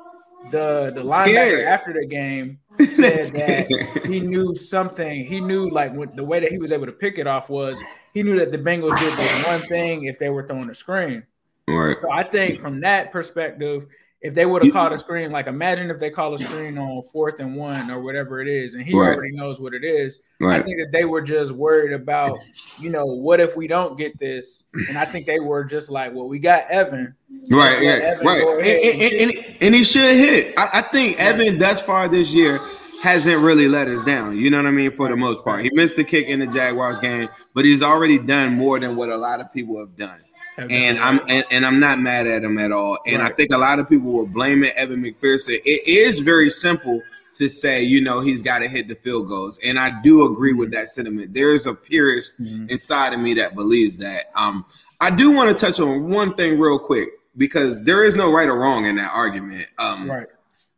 the 0.51 0.93
the 0.95 1.03
linebacker 1.03 1.65
after 1.65 1.93
the 1.93 2.07
game 2.07 2.59
said 2.89 3.19
that 3.35 4.07
he 4.07 4.21
knew 4.21 4.55
something. 4.55 5.27
He 5.27 5.41
knew 5.41 5.69
like 5.69 5.93
what, 5.93 6.15
the 6.15 6.25
way 6.25 6.41
that 6.41 6.51
he 6.51 6.59
was 6.59 6.73
able 6.73 6.87
to 6.87 6.93
pick 6.93 7.19
it 7.19 7.27
off 7.27 7.51
was 7.51 7.79
he 8.15 8.23
knew 8.23 8.39
that 8.39 8.53
the 8.53 8.59
Bengals 8.59 8.99
did 8.99 9.19
this 9.19 9.47
one 9.47 9.61
thing 9.63 10.05
if 10.05 10.19
they 10.19 10.31
were 10.31 10.47
throwing 10.47 10.71
a 10.71 10.75
screen. 10.75 11.25
Right. 11.69 11.97
So 12.01 12.11
I 12.11 12.23
think 12.23 12.61
from 12.61 12.81
that 12.83 13.11
perspective, 13.11 13.87
if 14.23 14.35
they 14.35 14.47
would 14.47 14.65
have 14.65 14.73
called 14.73 14.93
a 14.93 14.99
screen, 14.99 15.31
like 15.31 15.47
imagine 15.47 15.91
if 15.91 16.01
they 16.01 16.11
call 16.11 16.33
a 16.35 16.39
screen 16.39 16.79
on 16.79 17.03
fourth 17.13 17.39
and 17.39 17.55
one 17.55 17.91
or 17.91 18.01
whatever 18.01 18.41
it 18.41 18.49
is, 18.49 18.75
and 18.75 18.83
he 18.83 18.97
right. 18.97 19.15
already 19.15 19.33
knows 19.33 19.61
what 19.61 19.75
it 19.75 19.85
is. 19.85 20.21
Right. 20.41 20.61
I 20.61 20.63
think 20.63 20.79
that 20.79 20.91
they 20.91 21.05
were 21.05 21.21
just 21.21 21.53
worried 21.53 21.93
about, 21.93 22.43
you 22.81 22.89
know, 22.89 23.05
what 23.05 23.41
if 23.41 23.57
we 23.57 23.67
don't 23.67 23.97
get 23.99 24.19
this? 24.19 24.65
And 24.89 24.97
I 24.97 25.05
think 25.05 25.27
they 25.27 25.41
were 25.41 25.65
just 25.65 25.91
like, 25.91 26.15
well, 26.15 26.29
we 26.29 26.39
got 26.39 26.71
Evan. 26.71 27.15
Right, 27.51 27.83
yeah, 27.83 27.93
Evan 27.93 28.27
right. 28.27 28.43
And, 28.43 29.03
and, 29.03 29.31
and, 29.37 29.57
and, 29.61 29.75
he 29.75 29.85
should 29.85 30.17
hit. 30.17 30.55
I, 30.57 30.69
I 30.75 30.83
think 30.83 31.19
right. 31.19 31.29
Evan 31.29 31.59
thus 31.59 31.83
far 31.83 32.09
this 32.09 32.33
year 32.33 32.61
hasn't 33.03 33.41
really 33.41 33.69
let 33.69 33.89
us 33.89 34.05
down. 34.05 34.39
You 34.39 34.51
know 34.51 34.59
what 34.59 34.67
I 34.67 34.71
mean? 34.71 34.95
For 34.95 35.09
the 35.09 35.17
most 35.17 35.45
part, 35.45 35.65
he 35.65 35.71
missed 35.73 35.97
the 35.97 36.05
kick 36.05 36.29
in 36.29 36.41
the 36.41 36.47
Jaguars 36.47 36.99
game, 36.99 37.29
but 37.55 37.65
he's 37.65 37.83
already 37.83 38.19
done 38.19 38.55
more 38.55 38.79
than 38.79 38.97
what 38.97 39.09
a 39.09 39.17
lot 39.17 39.41
of 39.41 39.53
people 39.53 39.79
have 39.79 39.97
done 39.97 40.21
and 40.57 40.99
I'm 40.99 41.21
and, 41.29 41.45
and, 41.51 41.67
I'm 41.67 41.79
not 41.79 41.99
mad 41.99 42.27
at 42.27 42.43
him 42.43 42.59
at 42.59 42.73
all. 42.73 42.99
And 43.07 43.23
right. 43.23 43.33
I 43.33 43.35
think 43.35 43.53
a 43.53 43.59
lot 43.59 43.79
of 43.79 43.89
people 43.89 44.13
were 44.13 44.27
blaming 44.27 44.71
Evan 44.71 45.03
McPherson. 45.03 45.61
It 45.65 45.89
is 45.89 46.21
very 46.21 46.51
simple 46.51 47.03
to 47.35 47.49
say, 47.49 47.83
you 47.83 48.01
know, 48.01 48.21
he's 48.21 48.41
got 48.43 48.61
to 48.61 48.69
hit 48.69 48.89
the 48.89 48.95
field 48.95 49.29
goals, 49.29 49.59
and 49.63 49.79
I 49.79 50.01
do 50.03 50.31
agree 50.31 50.55
with 50.55 50.71
that 50.73 50.89
sentiment. 50.89 51.35
There 51.35 51.53
is 51.53 51.67
a 51.67 51.75
purist 51.75 52.41
mm-hmm. 52.41 52.71
inside 52.71 53.13
of 53.13 53.21
me 53.21 53.35
that 53.35 53.55
believes 53.55 53.99
that. 53.99 54.31
Um, 54.35 54.65
I 55.01 55.15
do 55.15 55.31
want 55.31 55.51
to 55.51 55.67
touch 55.67 55.79
on 55.79 56.09
one 56.09 56.35
thing 56.35 56.59
real 56.59 56.79
quick. 56.79 57.11
because 57.37 57.83
there 57.85 58.05
is 58.05 58.17
no 58.17 58.33
right 58.33 58.49
or 58.49 58.59
wrong 58.59 58.87
in 58.87 58.97
that 58.97 59.13
argument. 59.13 59.67
Um, 59.79 60.11
right. 60.11 60.27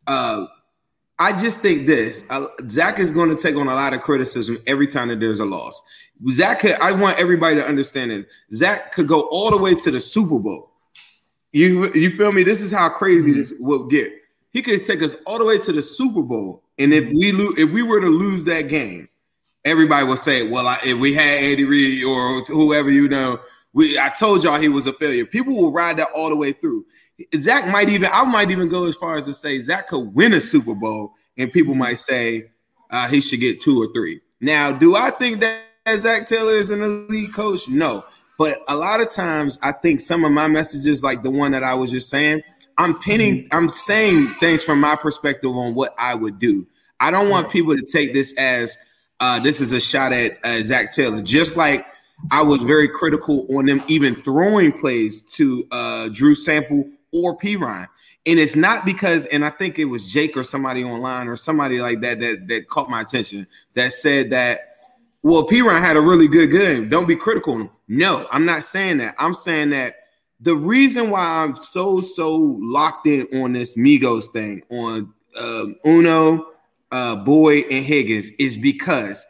Uh, 0.06 0.46
I 1.18 1.38
just 1.38 1.60
think 1.60 1.86
this: 1.86 2.24
uh, 2.30 2.46
Zac 2.68 2.98
is 2.98 3.10
going 3.10 3.34
to 3.34 3.40
take 3.40 3.56
on 3.56 3.66
a 3.66 3.74
lot 3.74 3.92
of 3.92 4.02
criticism 4.02 4.58
every 4.66 4.86
time 4.86 5.08
that 5.08 5.18
there's 5.18 5.40
a 5.40 5.44
loss. 5.44 5.80
Zac, 6.30 6.60
could, 6.60 6.72
I 6.80 6.92
want 6.92 7.18
everybody 7.18 7.56
to 7.56 7.66
understand 7.66 8.10
this. 8.10 8.24
Zac 8.52 8.92
could 8.92 9.08
go 9.08 9.22
all 9.22 9.50
the 9.50 9.56
way 9.56 9.74
to 9.74 9.90
the 9.90 10.00
Super 10.00 10.38
Bowl. 10.38 10.70
You 11.52 11.90
you 11.94 12.10
feel 12.10 12.32
me? 12.32 12.44
This 12.44 12.62
is 12.62 12.70
how 12.70 12.88
crazy 12.88 13.32
this 13.32 13.54
will 13.58 13.84
get. 13.86 14.12
He 14.52 14.62
could 14.62 14.84
take 14.84 15.02
us 15.02 15.14
all 15.26 15.38
the 15.38 15.44
way 15.44 15.58
to 15.58 15.72
the 15.72 15.82
Super 15.82 16.22
Bowl, 16.22 16.62
and 16.78 16.92
if 16.92 17.12
we 17.12 17.32
lose, 17.32 17.58
if 17.58 17.70
we 17.70 17.82
were 17.82 18.00
to 18.00 18.08
lose 18.08 18.44
that 18.44 18.68
game, 18.68 19.08
everybody 19.64 20.06
would 20.06 20.18
say, 20.18 20.48
"Well, 20.48 20.68
I, 20.68 20.78
if 20.84 20.98
we 20.98 21.14
had 21.14 21.42
Andy 21.42 21.64
Reid 21.64 22.04
or 22.04 22.42
whoever 22.42 22.90
you 22.90 23.08
know, 23.08 23.40
we 23.72 23.98
I 23.98 24.10
told 24.10 24.44
y'all 24.44 24.60
he 24.60 24.68
was 24.68 24.86
a 24.86 24.92
failure." 24.92 25.24
People 25.24 25.56
will 25.56 25.72
ride 25.72 25.96
that 25.96 26.10
all 26.12 26.28
the 26.28 26.36
way 26.36 26.52
through. 26.52 26.84
Zac 27.36 27.66
might 27.68 27.88
even 27.88 28.08
I 28.12 28.24
might 28.24 28.50
even 28.50 28.68
go 28.68 28.86
as 28.86 28.96
far 28.96 29.16
as 29.16 29.24
to 29.24 29.34
say 29.34 29.60
Zac 29.60 29.88
could 29.88 30.14
win 30.14 30.32
a 30.34 30.40
Super 30.40 30.74
Bowl, 30.74 31.14
and 31.36 31.52
people 31.52 31.74
might 31.74 31.98
say 31.98 32.50
uh, 32.90 33.08
he 33.08 33.20
should 33.20 33.40
get 33.40 33.60
two 33.60 33.82
or 33.82 33.92
three. 33.92 34.20
Now, 34.40 34.72
do 34.72 34.94
I 34.96 35.10
think 35.10 35.40
that 35.40 35.62
Zac 35.96 36.26
Taylor 36.26 36.56
is 36.56 36.70
an 36.70 36.82
elite 36.82 37.32
coach? 37.32 37.68
No, 37.68 38.04
but 38.38 38.58
a 38.68 38.76
lot 38.76 39.00
of 39.00 39.10
times 39.10 39.58
I 39.62 39.72
think 39.72 40.00
some 40.00 40.24
of 40.24 40.32
my 40.32 40.46
messages, 40.46 41.02
like 41.02 41.22
the 41.22 41.30
one 41.30 41.50
that 41.52 41.64
I 41.64 41.74
was 41.74 41.90
just 41.90 42.08
saying, 42.08 42.42
I'm 42.78 42.98
pinning, 43.00 43.44
mm-hmm. 43.44 43.56
I'm 43.56 43.68
saying 43.68 44.28
things 44.40 44.62
from 44.62 44.80
my 44.80 44.94
perspective 44.94 45.50
on 45.50 45.74
what 45.74 45.94
I 45.98 46.14
would 46.14 46.38
do. 46.38 46.66
I 47.00 47.10
don't 47.10 47.28
want 47.28 47.50
people 47.50 47.76
to 47.76 47.82
take 47.82 48.14
this 48.14 48.36
as 48.38 48.76
uh, 49.20 49.40
this 49.40 49.60
is 49.60 49.72
a 49.72 49.80
shot 49.80 50.12
at 50.12 50.38
uh, 50.44 50.62
Zac 50.62 50.94
Taylor. 50.94 51.20
Just 51.20 51.56
like 51.56 51.84
I 52.30 52.42
was 52.42 52.62
very 52.62 52.88
critical 52.88 53.46
on 53.56 53.66
them 53.66 53.82
even 53.88 54.22
throwing 54.22 54.72
plays 54.72 55.24
to 55.34 55.66
uh, 55.72 56.08
Drew 56.08 56.34
Sample 56.36 56.88
or 57.12 57.38
Perine. 57.38 57.88
And 58.26 58.38
it's 58.38 58.56
not 58.56 58.84
because, 58.84 59.26
and 59.26 59.44
I 59.44 59.50
think 59.50 59.78
it 59.78 59.86
was 59.86 60.10
Jake 60.10 60.36
or 60.36 60.44
somebody 60.44 60.84
online 60.84 61.28
or 61.28 61.36
somebody 61.36 61.80
like 61.80 62.00
that 62.02 62.20
that, 62.20 62.48
that 62.48 62.68
caught 62.68 62.90
my 62.90 63.00
attention 63.00 63.46
that 63.74 63.92
said 63.92 64.30
that, 64.30 64.74
well, 65.22 65.48
Perine 65.48 65.80
had 65.80 65.96
a 65.96 66.00
really 66.00 66.28
good 66.28 66.50
game. 66.50 66.88
Don't 66.88 67.08
be 67.08 67.16
critical. 67.16 67.70
No, 67.88 68.26
I'm 68.30 68.44
not 68.44 68.64
saying 68.64 68.98
that. 68.98 69.14
I'm 69.18 69.34
saying 69.34 69.70
that 69.70 69.96
the 70.40 70.54
reason 70.54 71.10
why 71.10 71.20
I'm 71.20 71.56
so, 71.56 72.00
so 72.00 72.36
locked 72.36 73.06
in 73.06 73.26
on 73.42 73.52
this 73.52 73.76
Migos 73.76 74.26
thing 74.32 74.62
on 74.70 75.12
uh, 75.36 75.64
Uno, 75.86 76.46
uh, 76.92 77.24
and 77.26 77.84
Higgins 77.84 78.30
is 78.38 78.56
because 78.56 79.26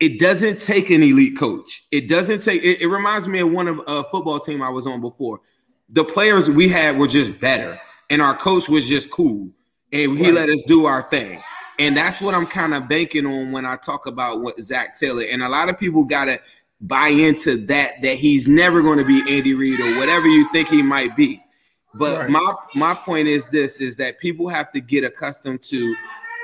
it 0.00 0.18
doesn't 0.18 0.58
take 0.58 0.90
an 0.90 1.02
elite 1.02 1.38
coach. 1.38 1.84
It 1.90 2.08
doesn't 2.08 2.42
take, 2.42 2.62
it, 2.62 2.80
it 2.80 2.88
reminds 2.88 3.28
me 3.28 3.40
of 3.40 3.50
one 3.50 3.68
of 3.68 3.80
a 3.86 4.04
football 4.04 4.40
team 4.40 4.62
I 4.62 4.68
was 4.68 4.86
on 4.86 5.00
before 5.00 5.40
the 5.88 6.04
players 6.04 6.50
we 6.50 6.68
had 6.68 6.98
were 6.98 7.08
just 7.08 7.38
better, 7.40 7.80
and 8.10 8.20
our 8.20 8.36
coach 8.36 8.68
was 8.68 8.86
just 8.86 9.10
cool, 9.10 9.48
and 9.92 10.18
he 10.18 10.26
right. 10.26 10.34
let 10.34 10.48
us 10.48 10.62
do 10.66 10.86
our 10.86 11.02
thing. 11.02 11.42
And 11.78 11.96
that's 11.96 12.20
what 12.20 12.34
I'm 12.34 12.46
kind 12.46 12.74
of 12.74 12.88
banking 12.88 13.24
on 13.24 13.52
when 13.52 13.64
I 13.64 13.76
talk 13.76 14.06
about 14.06 14.40
what 14.40 14.60
Zac 14.60 14.98
Taylor. 14.98 15.24
And 15.30 15.42
a 15.42 15.48
lot 15.48 15.68
of 15.68 15.78
people 15.78 16.04
gotta 16.04 16.40
buy 16.80 17.08
into 17.08 17.56
that 17.66 18.02
that 18.02 18.16
he's 18.16 18.48
never 18.48 18.82
going 18.82 18.98
to 18.98 19.04
be 19.04 19.20
Andy 19.28 19.54
Reid 19.54 19.80
or 19.80 19.96
whatever 19.98 20.26
you 20.26 20.50
think 20.52 20.68
he 20.68 20.82
might 20.82 21.16
be. 21.16 21.42
But 21.94 22.18
right. 22.18 22.30
my 22.30 22.54
my 22.74 22.94
point 22.94 23.28
is 23.28 23.46
this: 23.46 23.80
is 23.80 23.96
that 23.96 24.18
people 24.18 24.48
have 24.48 24.72
to 24.72 24.80
get 24.80 25.04
accustomed 25.04 25.62
to 25.62 25.94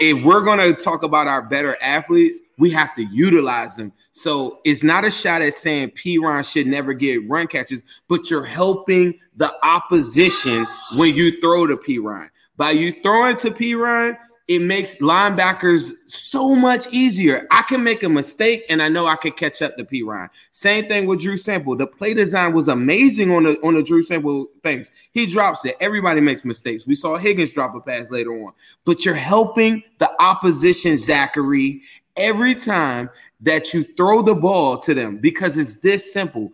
if 0.00 0.24
we're 0.24 0.42
going 0.42 0.58
to 0.58 0.72
talk 0.74 1.02
about 1.02 1.28
our 1.28 1.42
better 1.42 1.76
athletes, 1.80 2.40
we 2.58 2.70
have 2.70 2.94
to 2.96 3.04
utilize 3.04 3.76
them. 3.76 3.92
So 4.16 4.60
it's 4.64 4.84
not 4.84 5.04
a 5.04 5.10
shot 5.10 5.42
at 5.42 5.54
saying 5.54 5.90
Perine 5.90 6.48
should 6.48 6.68
never 6.68 6.94
get 6.94 7.28
run 7.28 7.48
catches, 7.48 7.82
but 8.08 8.30
you're 8.30 8.44
helping 8.44 9.18
the 9.36 9.52
opposition 9.64 10.68
when 10.96 11.16
you 11.16 11.40
throw 11.40 11.66
to 11.66 11.76
Perine. 11.76 12.30
By 12.56 12.70
you 12.70 12.94
throwing 13.02 13.36
to 13.38 13.50
Perine, 13.50 14.16
it 14.46 14.60
makes 14.60 14.98
linebackers 14.98 15.90
so 16.06 16.54
much 16.54 16.86
easier. 16.92 17.44
I 17.50 17.62
can 17.62 17.82
make 17.82 18.04
a 18.04 18.08
mistake 18.08 18.64
and 18.68 18.80
I 18.80 18.88
know 18.88 19.06
I 19.06 19.16
can 19.16 19.32
catch 19.32 19.60
up 19.62 19.76
to 19.78 19.84
Perine. 19.84 20.28
Same 20.52 20.86
thing 20.86 21.06
with 21.06 21.20
Drew 21.20 21.36
Sample. 21.36 21.74
The 21.74 21.88
play 21.88 22.14
design 22.14 22.52
was 22.52 22.68
amazing 22.68 23.32
on 23.32 23.42
the 23.42 23.58
on 23.64 23.74
the 23.74 23.82
Drew 23.82 24.04
Sample 24.04 24.46
things. 24.62 24.92
He 25.10 25.26
drops 25.26 25.64
it. 25.64 25.74
Everybody 25.80 26.20
makes 26.20 26.44
mistakes. 26.44 26.86
We 26.86 26.94
saw 26.94 27.16
Higgins 27.16 27.50
drop 27.50 27.74
a 27.74 27.80
pass 27.80 28.12
later 28.12 28.30
on, 28.30 28.52
but 28.84 29.04
you're 29.04 29.14
helping 29.14 29.82
the 29.98 30.12
opposition, 30.22 30.96
Zachary, 30.98 31.82
every 32.16 32.54
time 32.54 33.10
that 33.40 33.74
you 33.74 33.84
throw 33.84 34.22
the 34.22 34.34
ball 34.34 34.78
to 34.78 34.94
them 34.94 35.18
because 35.18 35.58
it's 35.58 35.76
this 35.76 36.12
simple. 36.12 36.52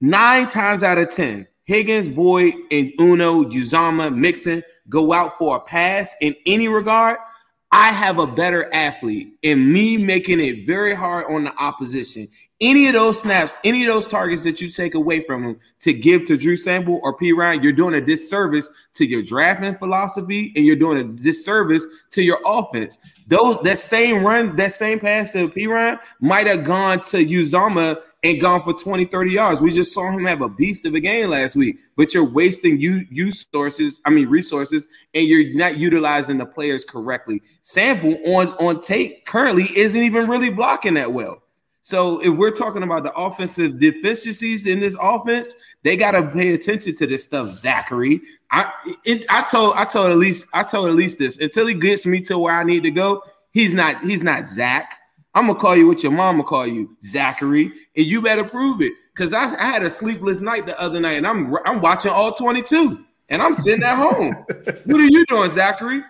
Nine 0.00 0.48
times 0.48 0.82
out 0.82 0.98
of 0.98 1.10
10, 1.10 1.46
Higgins, 1.64 2.08
Boyd, 2.08 2.54
and 2.70 2.92
Uno, 2.98 3.44
Uzomah, 3.44 4.14
Mixon 4.14 4.62
go 4.88 5.12
out 5.12 5.38
for 5.38 5.56
a 5.56 5.60
pass 5.60 6.14
in 6.20 6.34
any 6.46 6.68
regard– 6.68 7.18
I 7.72 7.88
have 7.88 8.18
a 8.18 8.26
better 8.26 8.72
athlete 8.74 9.32
and 9.42 9.72
me 9.72 9.96
making 9.96 10.40
it 10.40 10.66
very 10.66 10.92
hard 10.92 11.24
on 11.32 11.44
the 11.44 11.56
opposition. 11.56 12.28
Any 12.62 12.86
of 12.86 12.92
those 12.92 13.20
snaps, 13.20 13.58
any 13.64 13.84
of 13.84 13.92
those 13.92 14.06
targets 14.06 14.44
that 14.44 14.60
you 14.60 14.70
take 14.70 14.94
away 14.94 15.24
from 15.24 15.42
him 15.42 15.60
to 15.80 15.92
give 15.92 16.26
to 16.26 16.36
Drew 16.36 16.56
Sample 16.56 17.00
or 17.02 17.18
Perine, 17.18 17.60
you're 17.60 17.72
doing 17.72 17.96
a 17.96 18.00
disservice 18.00 18.70
to 18.94 19.04
your 19.04 19.20
drafting 19.20 19.76
philosophy 19.76 20.52
and 20.54 20.64
you're 20.64 20.76
doing 20.76 20.98
a 20.98 21.02
disservice 21.02 21.88
to 22.12 22.22
your 22.22 22.38
offense. 22.46 23.00
Those 23.26 23.60
that 23.62 23.78
same 23.78 24.22
run, 24.22 24.54
that 24.54 24.72
same 24.72 25.00
pass 25.00 25.32
to 25.32 25.48
Perine 25.48 25.98
might 26.20 26.46
have 26.46 26.62
gone 26.62 27.00
to 27.00 27.26
Uzomah 27.26 28.00
and 28.22 28.40
gone 28.40 28.62
for 28.62 28.72
20, 28.72 29.06
30 29.06 29.32
yards. 29.32 29.60
We 29.60 29.72
just 29.72 29.92
saw 29.92 30.12
him 30.12 30.24
have 30.26 30.42
a 30.42 30.48
beast 30.48 30.86
of 30.86 30.94
a 30.94 31.00
game 31.00 31.30
last 31.30 31.56
week, 31.56 31.78
but 31.96 32.14
you're 32.14 32.24
wasting 32.24 32.80
you 32.80 33.04
you 33.10 33.32
sources, 33.32 34.00
I 34.04 34.10
mean 34.10 34.28
resources, 34.28 34.86
and 35.14 35.26
you're 35.26 35.52
not 35.54 35.78
utilizing 35.78 36.38
the 36.38 36.46
players 36.46 36.84
correctly. 36.84 37.42
Sample 37.62 38.16
on 38.36 38.50
on 38.60 38.80
tape 38.80 39.26
currently 39.26 39.68
isn't 39.76 40.00
even 40.00 40.28
really 40.28 40.50
blocking 40.50 40.94
that 40.94 41.12
well. 41.12 41.41
So 41.82 42.20
if 42.20 42.30
we're 42.30 42.52
talking 42.52 42.84
about 42.84 43.02
the 43.02 43.12
offensive 43.14 43.80
deficiencies 43.80 44.66
in 44.66 44.78
this 44.78 44.96
offense, 45.00 45.52
they 45.82 45.96
got 45.96 46.12
to 46.12 46.28
pay 46.28 46.54
attention 46.54 46.94
to 46.94 47.06
this 47.08 47.24
stuff. 47.24 47.48
Zachary, 47.48 48.20
I 48.52 48.72
it, 49.04 49.26
I 49.28 49.42
told 49.42 49.74
I 49.76 49.84
told 49.84 50.12
at 50.12 50.16
least 50.16 50.46
I 50.54 50.62
told 50.62 50.88
at 50.88 50.94
least 50.94 51.18
this 51.18 51.38
until 51.38 51.66
he 51.66 51.74
gets 51.74 52.06
me 52.06 52.20
to 52.22 52.38
where 52.38 52.54
I 52.54 52.62
need 52.62 52.84
to 52.84 52.92
go. 52.92 53.24
He's 53.50 53.74
not 53.74 54.00
he's 54.02 54.22
not 54.22 54.46
Zac. 54.46 54.94
I'm 55.34 55.48
gonna 55.48 55.58
call 55.58 55.74
you 55.76 55.88
what 55.88 56.04
your 56.04 56.12
mama 56.12 56.44
call 56.44 56.68
you, 56.68 56.96
Zachary, 57.02 57.72
and 57.96 58.06
you 58.06 58.22
better 58.22 58.44
prove 58.44 58.80
it. 58.80 58.92
Cause 59.14 59.32
I, 59.32 59.44
I, 59.44 59.64
had 59.64 59.82
a 59.82 59.90
sleepless 59.90 60.40
night 60.40 60.66
the 60.66 60.80
other 60.80 61.00
night, 61.00 61.16
and 61.16 61.26
I'm 61.26 61.54
I'm 61.66 61.80
watching 61.80 62.12
all 62.12 62.32
22, 62.32 63.04
and 63.28 63.42
I'm 63.42 63.54
sitting 63.54 63.82
at 63.82 63.96
home. 63.96 64.32
what 64.84 65.00
are 65.00 65.08
you 65.08 65.24
doing, 65.26 65.50
Zachary? 65.50 66.02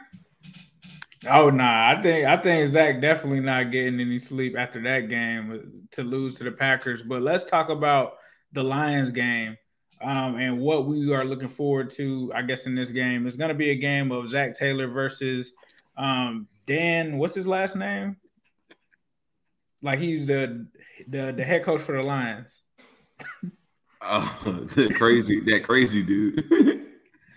Oh 1.28 1.50
nah, 1.50 1.90
I 1.90 2.02
think 2.02 2.26
I 2.26 2.36
think 2.36 2.68
Zac 2.68 3.00
definitely 3.00 3.40
not 3.40 3.70
getting 3.70 4.00
any 4.00 4.18
sleep 4.18 4.56
after 4.58 4.82
that 4.82 5.08
game 5.08 5.86
to 5.92 6.02
lose 6.02 6.34
to 6.36 6.44
the 6.44 6.50
Packers. 6.50 7.02
But 7.02 7.22
let's 7.22 7.44
talk 7.44 7.68
about 7.68 8.14
the 8.52 8.62
Lions 8.62 9.10
game 9.10 9.56
um, 10.02 10.36
and 10.36 10.58
what 10.58 10.86
we 10.86 11.12
are 11.14 11.24
looking 11.24 11.48
forward 11.48 11.90
to. 11.90 12.32
I 12.34 12.42
guess 12.42 12.66
in 12.66 12.74
this 12.74 12.90
game, 12.90 13.26
it's 13.26 13.36
going 13.36 13.50
to 13.50 13.54
be 13.54 13.70
a 13.70 13.76
game 13.76 14.10
of 14.10 14.28
Zac 14.28 14.56
Taylor 14.56 14.88
versus 14.88 15.52
um, 15.96 16.48
Dan. 16.66 17.18
What's 17.18 17.34
his 17.34 17.46
last 17.46 17.76
name? 17.76 18.16
Like 19.80 20.00
he's 20.00 20.26
the 20.26 20.66
the 21.08 21.32
the 21.36 21.44
head 21.44 21.64
coach 21.64 21.80
for 21.80 21.96
the 21.96 22.02
Lions. 22.02 22.62
Oh, 24.04 24.66
crazy! 24.94 25.40
That 25.40 25.62
crazy 25.62 26.02
dude. 26.02 26.88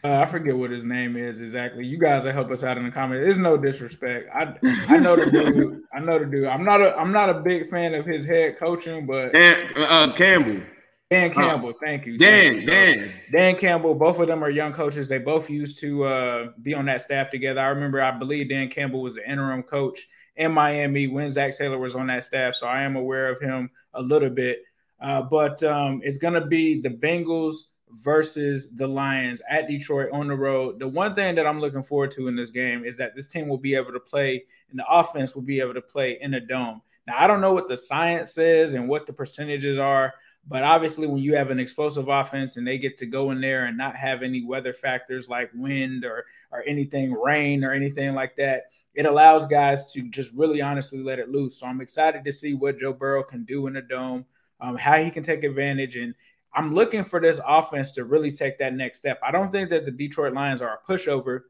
uh, 0.05 0.21
I 0.21 0.25
forget 0.27 0.55
what 0.55 0.69
his 0.69 0.85
name 0.85 1.17
is 1.17 1.41
exactly. 1.41 1.85
You 1.85 1.97
guys 1.97 2.23
will 2.23 2.31
help 2.31 2.51
us 2.51 2.63
out 2.63 2.77
in 2.77 2.85
the 2.85 2.91
comments. 2.91 3.25
There's 3.25 3.37
no 3.37 3.57
disrespect. 3.57 4.29
I 4.33 4.55
I 4.87 4.99
know 4.99 5.15
the 5.15 5.31
dude. 5.31 5.81
I 5.93 5.99
know 5.99 6.19
the 6.19 6.25
dude. 6.25 6.45
I'm 6.45 6.63
not 6.63 6.81
a 6.81 6.95
I'm 6.95 7.11
not 7.11 7.29
a 7.29 7.35
big 7.41 7.69
fan 7.69 7.95
of 7.95 8.05
his 8.05 8.25
head 8.25 8.59
coaching, 8.59 9.05
but 9.05 9.33
Dan, 9.33 9.71
uh, 9.75 10.13
Campbell. 10.13 10.61
Dan 11.09 11.33
Campbell, 11.33 11.69
uh, 11.69 11.73
thank 11.83 12.05
you. 12.05 12.17
Dan, 12.17 12.55
you. 12.55 12.65
Dan. 12.65 13.13
Dan 13.31 13.55
Campbell, 13.57 13.95
both 13.95 14.19
of 14.19 14.27
them 14.27 14.43
are 14.43 14.49
young 14.49 14.73
coaches. 14.73 15.07
They 15.07 15.19
both 15.19 15.49
used 15.49 15.79
to 15.79 16.03
uh, 16.03 16.47
be 16.61 16.73
on 16.73 16.85
that 16.85 17.01
staff 17.01 17.29
together. 17.29 17.61
I 17.61 17.67
remember, 17.67 18.01
I 18.01 18.11
believe 18.11 18.49
Dan 18.49 18.69
Campbell 18.69 19.01
was 19.01 19.13
the 19.13 19.29
interim 19.29 19.61
coach 19.63 20.07
in 20.35 20.51
Miami 20.51 21.07
when 21.07 21.29
Zac 21.29 21.55
Taylor 21.55 21.77
was 21.77 21.95
on 21.95 22.07
that 22.07 22.25
staff. 22.25 22.55
So 22.55 22.67
I 22.67 22.81
am 22.81 22.95
aware 22.95 23.29
of 23.29 23.39
him 23.39 23.69
a 23.93 24.01
little 24.01 24.31
bit. 24.31 24.63
Uh, 24.99 25.21
but 25.21 25.61
um, 25.63 26.01
it's 26.03 26.17
going 26.17 26.33
to 26.33 26.45
be 26.45 26.81
the 26.81 26.89
Bengals 26.89 27.55
versus 27.91 28.69
the 28.75 28.87
Lions 28.87 29.41
at 29.49 29.67
Detroit 29.67 30.09
on 30.11 30.27
the 30.27 30.35
road. 30.35 30.79
The 30.79 30.87
one 30.87 31.15
thing 31.15 31.35
that 31.35 31.47
I'm 31.47 31.61
looking 31.61 31.83
forward 31.83 32.11
to 32.11 32.27
in 32.27 32.35
this 32.35 32.49
game 32.49 32.83
is 32.83 32.97
that 32.97 33.15
this 33.15 33.27
team 33.27 33.47
will 33.47 33.57
be 33.57 33.75
able 33.75 33.93
to 33.93 33.99
play 33.99 34.43
and 34.69 34.79
the 34.79 34.87
offense 34.89 35.35
will 35.35 35.43
be 35.43 35.59
able 35.59 35.73
to 35.73 35.81
play 35.81 36.17
in 36.19 36.33
a 36.33 36.39
dome. 36.39 36.81
Now, 37.07 37.15
I 37.17 37.27
don't 37.27 37.41
know 37.41 37.53
what 37.53 37.67
the 37.67 37.77
science 37.77 38.33
says 38.33 38.73
and 38.73 38.89
what 38.89 39.05
the 39.05 39.13
percentages 39.13 39.77
are, 39.77 40.13
but 40.47 40.63
obviously, 40.63 41.07
when 41.07 41.23
you 41.23 41.35
have 41.35 41.49
an 41.49 41.59
explosive 41.59 42.07
offense 42.07 42.57
and 42.57 42.67
they 42.67 42.77
get 42.77 42.97
to 42.99 43.05
go 43.05 43.31
in 43.31 43.41
there 43.41 43.65
and 43.65 43.77
not 43.77 43.95
have 43.95 44.21
any 44.21 44.43
weather 44.43 44.73
factors 44.73 45.27
like 45.27 45.49
wind 45.55 46.05
or, 46.05 46.25
or 46.51 46.63
anything, 46.67 47.13
rain 47.13 47.63
or 47.63 47.73
anything 47.73 48.13
like 48.13 48.35
that, 48.35 48.65
it 48.93 49.05
allows 49.05 49.47
guys 49.47 49.91
to 49.93 50.03
just 50.09 50.31
really 50.33 50.61
honestly 50.61 50.99
let 50.99 51.19
it 51.19 51.29
loose. 51.29 51.59
So 51.59 51.67
I'm 51.67 51.81
excited 51.81 52.23
to 52.23 52.31
see 52.31 52.53
what 52.53 52.79
Joe 52.79 52.93
Burrow 52.93 53.23
can 53.23 53.43
do 53.43 53.65
in 53.67 53.73
the 53.73 53.81
dome, 53.81 54.25
um, 54.61 54.77
how 54.77 54.97
he 54.97 55.09
can 55.09 55.23
take 55.23 55.43
advantage. 55.43 55.95
And 55.95 56.13
I'm 56.55 56.73
looking 56.73 57.03
for 57.03 57.19
this 57.19 57.39
offense 57.45 57.91
to 57.91 58.05
really 58.05 58.31
take 58.31 58.57
that 58.59 58.73
next 58.73 58.99
step. 58.99 59.19
I 59.21 59.31
don't 59.31 59.51
think 59.51 59.69
that 59.71 59.85
the 59.85 59.91
Detroit 59.91 60.33
Lions 60.33 60.61
are 60.61 60.79
a 60.79 60.91
pushover, 60.91 61.41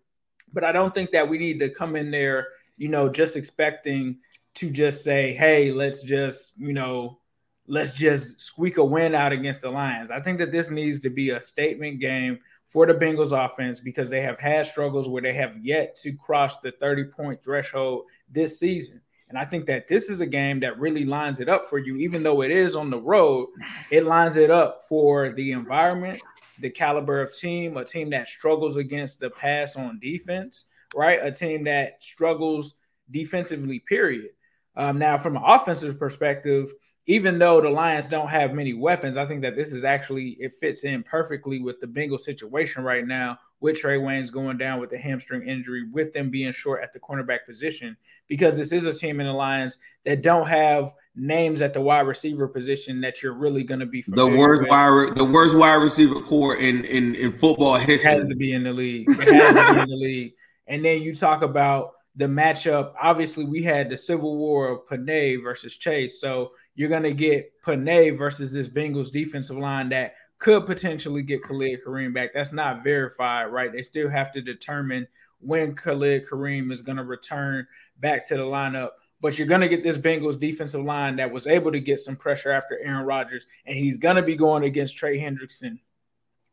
but 0.52 0.64
I 0.64 0.72
don't 0.72 0.94
think 0.94 1.12
that 1.12 1.30
we 1.30 1.38
need 1.38 1.60
to 1.60 1.70
come 1.70 1.96
in 1.96 2.12
there, 2.12 2.48
you 2.78 2.88
know, 2.88 3.08
just 3.08 3.36
expecting 3.36 4.18
to 4.56 4.70
just 4.72 5.04
say, 5.04 5.34
hey, 5.34 5.72
let's 5.72 6.02
just, 6.02 6.54
you 6.58 6.74
know, 6.74 7.20
let's 7.68 7.94
just 7.94 8.40
squeak 8.40 8.78
a 8.78 8.84
win 8.84 9.14
out 9.14 9.32
against 9.32 9.62
the 9.62 9.70
Lions. 9.70 10.12
I 10.12 10.22
think 10.22 10.40
that 10.40 10.52
this 10.52 10.72
needs 10.72 11.00
to 11.02 11.10
be 11.10 11.30
a 11.30 11.42
statement 11.42 12.00
game 12.00 12.40
for 12.68 12.86
the 12.86 12.94
Bengals 12.94 13.32
offense 13.32 13.80
because 13.80 14.10
they 14.10 14.22
have 14.22 14.40
had 14.40 14.66
struggles 14.66 15.08
where 15.08 15.22
they 15.22 15.34
have 15.34 15.58
yet 15.64 15.96
to 15.98 16.14
cross 16.14 16.60
the 16.60 16.72
30 16.72 17.06
point 17.06 17.44
threshold 17.44 18.06
this 18.30 18.60
season. 18.60 19.02
And 19.30 19.38
I 19.38 19.46
think 19.46 19.66
that 19.66 19.88
this 19.88 20.10
is 20.10 20.22
a 20.22 20.26
game 20.26 20.60
that 20.60 20.80
really 20.80 21.04
lines 21.04 21.40
it 21.40 21.50
up 21.50 21.66
for 21.66 21.80
you, 21.80 21.96
even 21.98 22.22
though 22.22 22.42
it 22.42 22.52
is 22.52 22.76
on 22.76 22.90
the 22.90 23.00
road, 23.00 23.50
it 23.90 24.06
lines 24.06 24.36
it 24.36 24.52
up 24.52 24.82
for 24.88 25.30
the 25.30 25.52
environment, 25.52 26.22
the 26.60 26.70
caliber 26.70 27.22
of 27.22 27.36
team, 27.36 27.76
a 27.78 27.84
team 27.84 28.12
that 28.12 28.30
struggles 28.30 28.78
against 28.78 29.20
the 29.20 29.30
pass 29.30 29.76
on 29.76 30.00
defense, 30.00 30.66
right? 30.96 31.20
A 31.22 31.32
team 31.32 31.64
that 31.64 32.04
struggles 32.04 32.76
defensively, 33.10 33.80
period. 33.80 34.30
Um, 34.76 35.00
now, 35.00 35.18
from 35.18 35.38
an 35.38 35.44
offensive 35.44 35.98
perspective, 35.98 36.72
even 37.08 37.38
though 37.38 37.62
the 37.62 37.70
Lions 37.70 38.08
don't 38.10 38.30
have 38.30 38.54
many 38.54 38.74
weapons, 38.74 39.16
I 39.16 39.26
think 39.26 39.42
that 39.44 39.56
this 39.56 39.72
is 39.72 39.84
actually 39.84 40.30
it 40.40 40.54
fits 40.54 40.84
in 40.84 41.04
perfectly 41.04 41.62
with 41.62 41.80
the 41.80 41.88
Bengals 41.88 42.22
situation 42.22 42.84
right 42.84 43.06
now, 43.06 43.38
with 43.60 43.80
Trae 43.80 44.00
Waynes 44.00 44.32
going 44.32 44.58
down 44.58 44.80
with 44.80 44.90
the 44.90 44.98
hamstring 44.98 45.48
injury, 45.48 45.88
with 45.92 46.14
them 46.14 46.32
being 46.32 46.52
short 46.52 46.84
at 46.84 46.94
the 46.94 47.00
cornerback 47.00 47.46
position, 47.46 47.96
because 48.28 48.58
this 48.58 48.72
is 48.72 48.86
a 48.86 48.94
team 48.94 49.20
in 49.20 49.28
the 49.28 49.34
Lions 49.34 49.78
that 50.04 50.24
don't 50.24 50.48
have 50.48 50.94
names 51.16 51.62
at 51.62 51.74
the 51.74 51.82
wide 51.82 52.08
receiver 52.08 52.48
position 52.48 53.02
that 53.02 53.22
you're 53.22 53.34
really 53.34 53.64
going 53.64 53.80
to 53.80 53.86
be 53.86 54.04
the 54.08 54.28
worst 54.28 54.64
with. 54.64 54.72
wide 54.72 55.16
the 55.16 55.26
worst 55.26 55.56
wide 55.56 55.76
receiver 55.76 56.22
core 56.22 56.56
in 56.56 56.84
in, 56.86 57.14
in 57.16 57.32
football 57.32 57.76
history. 57.76 58.12
It 58.12 58.16
has 58.16 58.26
to 58.26 58.36
be 58.36 58.54
in 58.54 58.64
the 58.64 58.74
league. 58.74 59.08
It 59.10 59.34
has 59.34 59.70
to 59.70 59.76
be 59.76 59.82
in 59.82 59.90
the 59.90 59.96
league. 59.96 60.34
And 60.68 60.84
then 60.84 61.04
you 61.04 61.14
talk 61.16 61.44
about 61.44 61.92
the 62.16 62.26
matchup. 62.26 62.94
Obviously, 63.02 63.46
we 63.46 63.64
had 63.64 63.90
the 63.90 63.98
civil 63.98 64.38
war 64.38 64.70
of 64.70 64.88
Penei 64.88 65.42
versus 65.42 65.76
Chase. 65.76 66.20
So 66.20 66.52
you're 66.76 66.90
going 66.90 67.04
to 67.04 67.14
get 67.14 67.62
Penei 67.64 68.18
versus 68.18 68.52
this 68.52 68.70
Bengals 68.70 69.12
defensive 69.12 69.58
line 69.58 69.90
that 69.90 70.16
could 70.40 70.66
potentially 70.66 71.24
get 71.24 71.44
Khalid 71.44 71.80
Kareem 71.86 72.14
back. 72.14 72.32
That's 72.34 72.54
not 72.54 72.84
verified, 72.84 73.46
right? 73.46 73.72
They 73.72 73.82
still 73.82 74.10
have 74.10 74.32
to 74.34 74.42
determine 74.42 75.08
when 75.40 75.76
Khalid 75.76 76.28
Kareem 76.28 76.72
is 76.72 76.82
going 76.82 76.98
to 76.98 77.04
return 77.04 77.68
back 78.00 78.28
to 78.28 78.36
the 78.36 78.44
lineup. 78.44 78.92
But 79.22 79.38
you're 79.38 79.48
going 79.48 79.62
to 79.62 79.70
get 79.70 79.84
this 79.84 79.98
Bengals 79.98 80.40
defensive 80.40 80.84
line 80.84 81.16
that 81.18 81.32
was 81.32 81.48
able 81.48 81.72
to 81.72 81.80
get 81.80 82.00
some 82.00 82.16
pressure 82.16 82.52
after 82.52 82.80
Aaron 82.84 83.06
Rodgers, 83.06 83.48
and 83.66 83.76
he's 83.76 83.98
going 83.98 84.18
to 84.18 84.22
be 84.22 84.36
going 84.36 84.64
against 84.64 84.98
Trey 84.98 85.18
Hendrickson. 85.18 85.80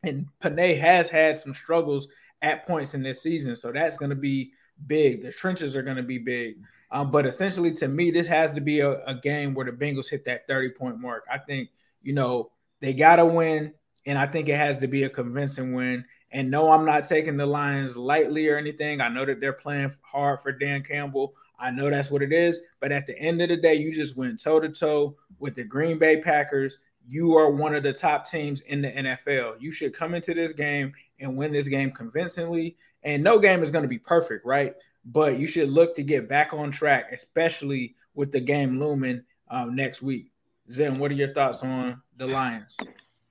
And 0.01 0.27
Penei 0.41 0.79
has 0.79 1.09
had 1.09 1.37
some 1.37 1.53
struggles 1.53 2.07
at 2.41 2.65
points 2.65 2.93
in 2.93 3.03
this 3.03 3.21
season, 3.21 3.55
so 3.55 3.71
that's 3.71 3.97
going 3.97 4.09
to 4.09 4.15
be 4.15 4.51
big. 4.87 5.23
The 5.23 5.31
trenches 5.31 5.75
are 5.75 5.83
going 5.83 5.97
to 5.97 6.03
be 6.03 6.17
big. 6.17 6.55
Um, 6.91 7.09
but 7.09 7.25
essentially, 7.25 7.71
to 7.73 7.87
me, 7.87 8.11
this 8.11 8.27
has 8.27 8.51
to 8.53 8.61
be 8.61 8.79
a, 8.79 9.03
a 9.05 9.15
game 9.15 9.53
where 9.53 9.65
the 9.65 9.71
Bengals 9.71 10.09
hit 10.09 10.25
that 10.25 10.45
30 10.47 10.69
point 10.69 10.99
mark. 10.99 11.25
I 11.31 11.39
think, 11.39 11.69
you 12.01 12.13
know, 12.13 12.51
they 12.81 12.93
got 12.93 13.15
to 13.15 13.25
win, 13.25 13.73
and 14.05 14.17
I 14.17 14.27
think 14.27 14.47
it 14.47 14.57
has 14.57 14.77
to 14.77 14.87
be 14.87 15.03
a 15.03 15.09
convincing 15.09 15.73
win. 15.73 16.05
And 16.31 16.49
no, 16.51 16.71
I'm 16.71 16.85
not 16.85 17.07
taking 17.07 17.37
the 17.37 17.45
Lions 17.45 17.95
lightly 17.95 18.47
or 18.47 18.57
anything. 18.57 19.01
I 19.01 19.07
know 19.07 19.25
that 19.25 19.39
they're 19.39 19.53
playing 19.53 19.93
hard 20.01 20.41
for 20.41 20.51
Dan 20.51 20.83
Campbell. 20.83 21.35
I 21.59 21.71
know 21.71 21.89
that's 21.89 22.11
what 22.11 22.21
it 22.21 22.33
is. 22.33 22.59
But 22.79 22.91
at 22.91 23.07
the 23.07 23.17
end 23.17 23.41
of 23.41 23.49
the 23.49 23.57
day, 23.57 23.75
you 23.75 23.93
just 23.93 24.17
went 24.17 24.41
toe 24.41 24.59
to 24.59 24.69
toe 24.69 25.15
with 25.39 25.55
the 25.55 25.63
Green 25.63 25.97
Bay 25.97 26.21
Packers. 26.21 26.79
You 27.05 27.37
are 27.37 27.51
one 27.51 27.75
of 27.75 27.83
the 27.83 27.93
top 27.93 28.29
teams 28.29 28.61
in 28.61 28.81
the 28.81 28.91
NFL. 28.91 29.61
You 29.61 29.71
should 29.71 29.95
come 29.95 30.13
into 30.13 30.33
this 30.33 30.53
game 30.53 30.93
and 31.19 31.37
win 31.37 31.53
this 31.53 31.67
game 31.67 31.91
convincingly. 31.91 32.77
And 33.03 33.23
no 33.23 33.39
game 33.39 33.61
is 33.61 33.71
going 33.71 33.83
to 33.83 33.89
be 33.89 33.99
perfect, 33.99 34.45
right? 34.45 34.75
But 35.05 35.37
you 35.37 35.47
should 35.47 35.69
look 35.69 35.95
to 35.95 36.03
get 36.03 36.29
back 36.29 36.53
on 36.53 36.71
track, 36.71 37.11
especially 37.11 37.95
with 38.15 38.31
the 38.31 38.39
game 38.39 38.79
looming 38.79 39.23
um, 39.49 39.75
next 39.75 40.01
week. 40.01 40.31
Zen, 40.71 40.99
what 40.99 41.11
are 41.11 41.15
your 41.15 41.33
thoughts 41.33 41.61
on 41.63 42.01
the 42.17 42.27
Lions? 42.27 42.77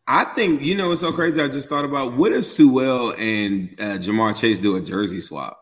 I 0.06 0.24
think 0.24 0.60
you 0.62 0.74
know 0.74 0.92
it's 0.92 1.00
so 1.00 1.12
crazy. 1.12 1.40
I 1.40 1.48
just 1.48 1.68
thought 1.68 1.84
about 1.84 2.14
what 2.14 2.32
if 2.32 2.44
Sewell 2.44 3.12
and 3.12 3.74
uh, 3.78 3.98
Ja'Marr 3.98 4.38
Chase 4.38 4.60
do 4.60 4.76
a 4.76 4.80
jersey 4.80 5.20
swap? 5.20 5.58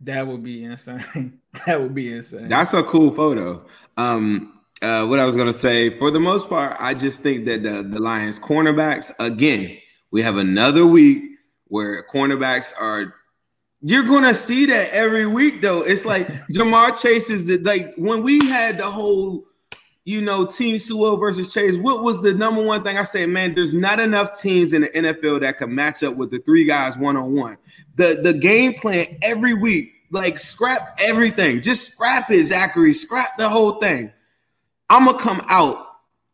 That 0.00 0.26
would 0.26 0.42
be 0.42 0.64
insane. 0.64 1.40
that 1.66 1.80
would 1.80 1.94
be 1.94 2.12
insane. 2.12 2.48
That's 2.48 2.74
a 2.74 2.82
cool 2.82 3.14
photo. 3.14 3.64
Um, 3.96 4.60
uh, 4.82 5.06
what 5.06 5.18
I 5.18 5.24
was 5.24 5.36
gonna 5.36 5.52
say, 5.52 5.90
for 5.90 6.10
the 6.10 6.20
most 6.20 6.48
part, 6.48 6.76
I 6.78 6.94
just 6.94 7.22
think 7.22 7.46
that 7.46 7.62
the, 7.62 7.82
the 7.82 8.00
Lions 8.00 8.38
cornerbacks 8.38 9.12
again. 9.18 9.78
We 10.10 10.22
have 10.22 10.36
another 10.36 10.86
week 10.86 11.24
where 11.68 12.04
cornerbacks 12.12 12.72
are 12.78 13.14
you're 13.82 14.04
gonna 14.04 14.34
see 14.34 14.66
that 14.66 14.90
every 14.90 15.26
week, 15.26 15.60
though. 15.60 15.82
It's 15.82 16.04
like 16.04 16.26
Ja'Marr 16.50 17.00
Chase 17.00 17.30
is 17.30 17.46
the, 17.46 17.58
like 17.58 17.94
when 17.96 18.22
we 18.22 18.46
had 18.46 18.78
the 18.78 18.84
whole, 18.84 19.44
you 20.04 20.22
know, 20.22 20.46
Team 20.46 20.78
Sewell 20.78 21.16
versus 21.16 21.52
Chase. 21.52 21.76
What 21.76 22.02
was 22.02 22.22
the 22.22 22.32
number 22.32 22.62
one 22.62 22.82
thing 22.82 22.96
I 22.96 23.04
said? 23.04 23.28
Man, 23.28 23.54
there's 23.54 23.74
not 23.74 24.00
enough 24.00 24.40
teams 24.40 24.72
in 24.72 24.82
the 24.82 24.88
NFL 24.88 25.40
that 25.40 25.58
can 25.58 25.74
match 25.74 26.02
up 26.02 26.16
with 26.16 26.30
the 26.30 26.38
three 26.38 26.64
guys 26.64 26.96
one 26.96 27.16
on 27.16 27.34
one. 27.34 27.58
The 27.96 28.20
the 28.22 28.32
game 28.32 28.74
plan 28.74 29.18
every 29.22 29.54
week, 29.54 29.92
like 30.10 30.38
scrap 30.38 30.98
everything, 31.00 31.60
just 31.60 31.92
scrap 31.92 32.30
it, 32.30 32.44
Zachary, 32.44 32.94
scrap 32.94 33.36
the 33.36 33.48
whole 33.48 33.72
thing. 33.72 34.10
I'm 34.88 35.04
gonna 35.04 35.18
come 35.18 35.42
out 35.48 35.86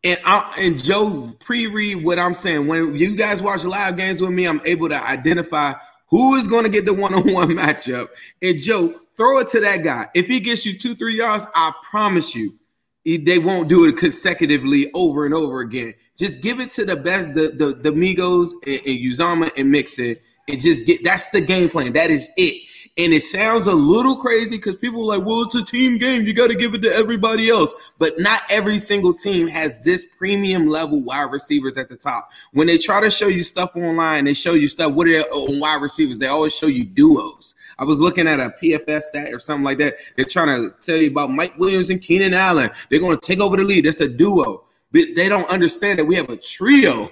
and 0.03 0.19
I 0.25 0.53
and 0.59 0.81
Joe 0.81 1.35
pre-read 1.39 2.03
what 2.03 2.19
I'm 2.19 2.33
saying. 2.33 2.67
When 2.67 2.95
you 2.95 3.15
guys 3.15 3.41
watch 3.41 3.63
live 3.63 3.97
games 3.97 4.21
with 4.21 4.31
me, 4.31 4.45
I'm 4.45 4.61
able 4.65 4.89
to 4.89 5.07
identify 5.07 5.73
who 6.13 6.35
is 6.35 6.47
going 6.47 6.61
to 6.61 6.69
get 6.69 6.85
the 6.85 6.93
one-on-one 6.93 7.47
matchup? 7.57 8.07
And 8.39 8.59
Joe, 8.59 8.93
throw 9.17 9.39
it 9.39 9.47
to 9.49 9.59
that 9.61 9.83
guy. 9.83 10.09
If 10.13 10.27
he 10.27 10.39
gets 10.39 10.63
you 10.63 10.77
two, 10.77 10.93
three 10.93 11.17
yards, 11.17 11.47
I 11.55 11.73
promise 11.81 12.35
you, 12.35 12.53
they 13.03 13.39
won't 13.39 13.67
do 13.67 13.85
it 13.85 13.97
consecutively 13.97 14.91
over 14.93 15.25
and 15.25 15.33
over 15.33 15.61
again. 15.61 15.95
Just 16.15 16.41
give 16.41 16.59
it 16.59 16.69
to 16.73 16.85
the 16.85 16.95
best, 16.95 17.33
the 17.33 17.49
the, 17.49 17.73
the 17.73 17.89
Migos 17.89 18.51
and, 18.63 18.75
and 18.85 18.99
Uzomah 18.99 19.51
and 19.57 19.71
Mixon, 19.71 20.17
and 20.47 20.61
just 20.61 20.85
get. 20.85 21.03
That's 21.03 21.29
the 21.29 21.41
game 21.41 21.67
plan. 21.67 21.93
That 21.93 22.11
is 22.11 22.29
it. 22.37 22.61
And 22.95 23.11
it 23.11 23.23
sounds 23.23 23.65
a 23.65 23.73
little 23.73 24.15
crazy 24.15 24.57
because 24.57 24.77
people 24.77 25.01
are 25.01 25.17
like, 25.17 25.25
well, 25.25 25.41
it's 25.41 25.55
a 25.55 25.65
team 25.65 25.97
game. 25.97 26.27
You 26.27 26.33
got 26.33 26.51
to 26.51 26.55
give 26.55 26.75
it 26.75 26.83
to 26.83 26.93
everybody 26.93 27.49
else. 27.49 27.73
But 27.97 28.19
not 28.19 28.41
every 28.51 28.77
single 28.77 29.15
team 29.15 29.47
has 29.47 29.79
this 29.79 30.05
premium 30.15 30.67
level 30.67 31.01
wide 31.01 31.31
receivers 31.31 31.79
at 31.79 31.89
the 31.89 31.95
top. 31.95 32.29
When 32.51 32.67
they 32.67 32.77
try 32.77 33.01
to 33.01 33.09
show 33.09 33.27
you 33.27 33.41
stuff 33.41 33.75
online, 33.75 34.25
they 34.25 34.35
show 34.35 34.53
you 34.53 34.67
stuff. 34.67 34.93
What 34.93 35.07
are 35.07 35.21
uh, 35.21 35.23
on 35.23 35.59
wide 35.59 35.81
receivers? 35.81 36.19
They 36.19 36.27
always 36.27 36.55
show 36.55 36.67
you 36.67 36.83
duos. 36.83 37.55
I 37.79 37.83
was 37.83 37.99
looking 37.99 38.27
at 38.27 38.39
a 38.39 38.53
PFF 38.61 39.01
stat 39.01 39.33
or 39.33 39.39
something 39.39 39.63
like 39.63 39.79
that. 39.79 39.95
They're 40.15 40.25
trying 40.25 40.49
to 40.49 40.75
tell 40.83 40.97
you 40.97 41.09
about 41.09 41.31
Mike 41.31 41.57
Williams 41.57 41.89
and 41.89 41.99
Keenan 41.99 42.35
Allen. 42.35 42.69
They're 42.91 42.99
going 42.99 43.17
to 43.17 43.25
take 43.25 43.41
over 43.41 43.57
the 43.57 43.63
lead. 43.63 43.85
That's 43.85 44.01
a 44.01 44.07
duo. 44.07 44.65
But 44.91 45.15
they 45.15 45.27
don't 45.27 45.49
understand 45.49 45.97
that 45.97 46.05
we 46.05 46.15
have 46.15 46.29
a 46.29 46.37
trio 46.37 47.09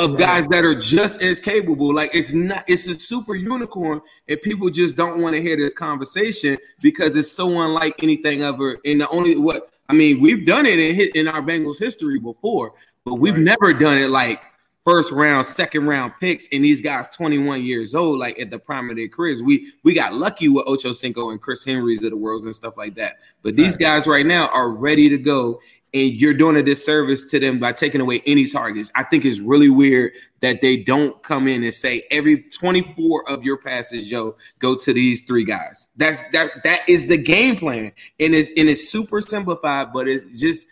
of 0.00 0.18
guys 0.18 0.48
that 0.48 0.64
are 0.64 0.74
just 0.74 1.22
as 1.22 1.38
capable. 1.38 1.94
Like 1.94 2.14
it's 2.14 2.34
not, 2.34 2.64
it's 2.66 2.86
a 2.86 2.94
super 2.94 3.34
unicorn, 3.34 4.00
and 4.28 4.40
people 4.42 4.70
just 4.70 4.96
don't 4.96 5.20
want 5.20 5.36
to 5.36 5.42
hear 5.42 5.56
this 5.56 5.74
conversation 5.74 6.56
because 6.80 7.16
it's 7.16 7.30
so 7.30 7.60
unlike 7.60 8.02
anything 8.02 8.42
ever. 8.42 8.78
And 8.84 9.00
the 9.00 9.08
only 9.10 9.36
what 9.36 9.70
I 9.88 9.92
mean, 9.92 10.20
we've 10.20 10.46
done 10.46 10.66
it 10.66 10.78
in 10.78 11.10
in 11.14 11.28
our 11.28 11.42
Bengals 11.42 11.78
history 11.78 12.18
before, 12.18 12.72
but 13.04 13.16
we've 13.16 13.34
right. 13.34 13.42
never 13.42 13.72
done 13.72 13.98
it 13.98 14.08
like 14.08 14.42
first 14.90 15.12
round, 15.12 15.46
second 15.46 15.86
round 15.86 16.12
picks, 16.20 16.48
and 16.50 16.64
these 16.64 16.80
guys 16.80 17.08
21 17.10 17.62
years 17.62 17.94
old, 17.94 18.18
like 18.18 18.40
at 18.40 18.50
the 18.50 18.58
prime 18.58 18.90
of 18.90 18.96
their 18.96 19.06
careers. 19.06 19.40
We 19.40 19.72
we 19.84 19.94
got 19.94 20.14
lucky 20.14 20.48
with 20.48 20.64
Ocho 20.66 20.92
Cinco 20.92 21.30
and 21.30 21.40
Chris 21.40 21.64
Henry's 21.64 22.02
of 22.02 22.10
the 22.10 22.16
worlds 22.16 22.44
and 22.44 22.56
stuff 22.56 22.76
like 22.76 22.96
that. 22.96 23.18
But 23.42 23.54
these 23.54 23.76
guys 23.76 24.08
right 24.08 24.26
now 24.26 24.48
are 24.48 24.68
ready 24.68 25.08
to 25.08 25.16
go, 25.16 25.60
and 25.94 26.12
you're 26.12 26.34
doing 26.34 26.56
a 26.56 26.62
disservice 26.62 27.30
to 27.30 27.38
them 27.38 27.60
by 27.60 27.70
taking 27.70 28.00
away 28.00 28.20
any 28.26 28.46
targets. 28.48 28.90
I 28.96 29.04
think 29.04 29.24
it's 29.24 29.38
really 29.38 29.68
weird 29.68 30.12
that 30.40 30.60
they 30.60 30.76
don't 30.78 31.22
come 31.22 31.46
in 31.46 31.62
and 31.62 31.72
say 31.72 32.02
every 32.10 32.42
24 32.42 33.30
of 33.30 33.44
your 33.44 33.58
passes, 33.58 34.10
Joe, 34.10 34.36
go 34.58 34.74
to 34.74 34.92
these 34.92 35.20
three 35.20 35.44
guys. 35.44 35.86
That's 35.96 36.22
that 36.30 36.64
that 36.64 36.80
is 36.88 37.06
the 37.06 37.16
game 37.16 37.54
plan. 37.54 37.92
And 38.18 38.34
it's 38.34 38.48
and 38.56 38.68
it's 38.68 38.88
super 38.88 39.20
simplified, 39.20 39.92
but 39.92 40.08
it's 40.08 40.40
just 40.40 40.66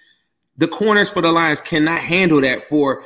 the 0.56 0.66
corners 0.66 1.08
for 1.08 1.22
the 1.22 1.30
Lions 1.30 1.60
cannot 1.60 2.00
handle 2.00 2.40
that 2.40 2.68
for 2.68 3.04